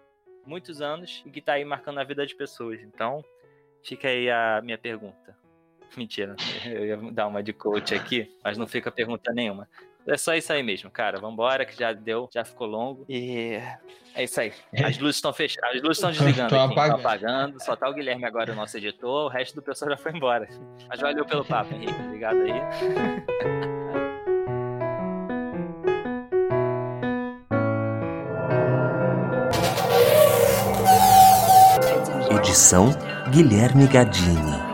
muitos 0.43 0.81
anos 0.81 1.21
e 1.27 1.29
que 1.29 1.39
tá 1.39 1.53
aí 1.53 1.63
marcando 1.63 1.99
a 1.99 2.03
vida 2.03 2.25
de 2.25 2.35
pessoas. 2.35 2.81
Então, 2.81 3.23
fica 3.83 4.07
aí 4.07 4.31
a 4.31 4.59
minha 4.63 4.79
pergunta. 4.79 5.37
Mentira, 5.95 6.35
eu 6.65 6.87
ia 6.87 6.97
dar 7.11 7.27
uma 7.27 7.43
de 7.43 7.53
coach 7.53 7.93
aqui, 7.93 8.35
mas 8.43 8.57
não 8.57 8.65
fica 8.65 8.91
pergunta 8.91 9.31
nenhuma. 9.31 9.69
É 10.07 10.17
só 10.17 10.33
isso 10.33 10.53
aí 10.53 10.63
mesmo, 10.63 10.89
cara. 10.89 11.19
Vambora, 11.19 11.65
que 11.65 11.77
já 11.77 11.91
deu, 11.91 12.29
já 12.33 12.45
ficou 12.45 12.65
longo. 12.65 13.05
E 13.09 13.59
é 14.15 14.23
isso 14.23 14.39
aí. 14.39 14.53
É. 14.73 14.85
As 14.85 14.97
luzes 14.97 15.17
estão 15.17 15.33
fechadas, 15.33 15.75
as 15.75 15.81
luzes 15.81 15.97
estão 15.97 16.11
desligando. 16.11 16.55
Estão 16.55 16.63
apagando. 16.71 16.99
apagando. 16.99 17.63
Só 17.63 17.75
tá 17.75 17.89
o 17.89 17.93
Guilherme 17.93 18.25
agora, 18.25 18.53
o 18.53 18.55
nosso 18.55 18.77
editor. 18.77 19.25
O 19.25 19.27
resto 19.27 19.55
do 19.55 19.61
pessoal 19.61 19.91
já 19.91 19.97
foi 19.97 20.13
embora. 20.13 20.47
Mas 20.87 21.01
valeu 21.01 21.25
pelo 21.25 21.43
papo, 21.43 21.73
Henrique. 21.73 21.93
Obrigado 22.01 22.37
aí. 22.37 22.53
Edição 32.31 32.91
Guilherme 33.29 33.87
Gadini. 33.87 34.66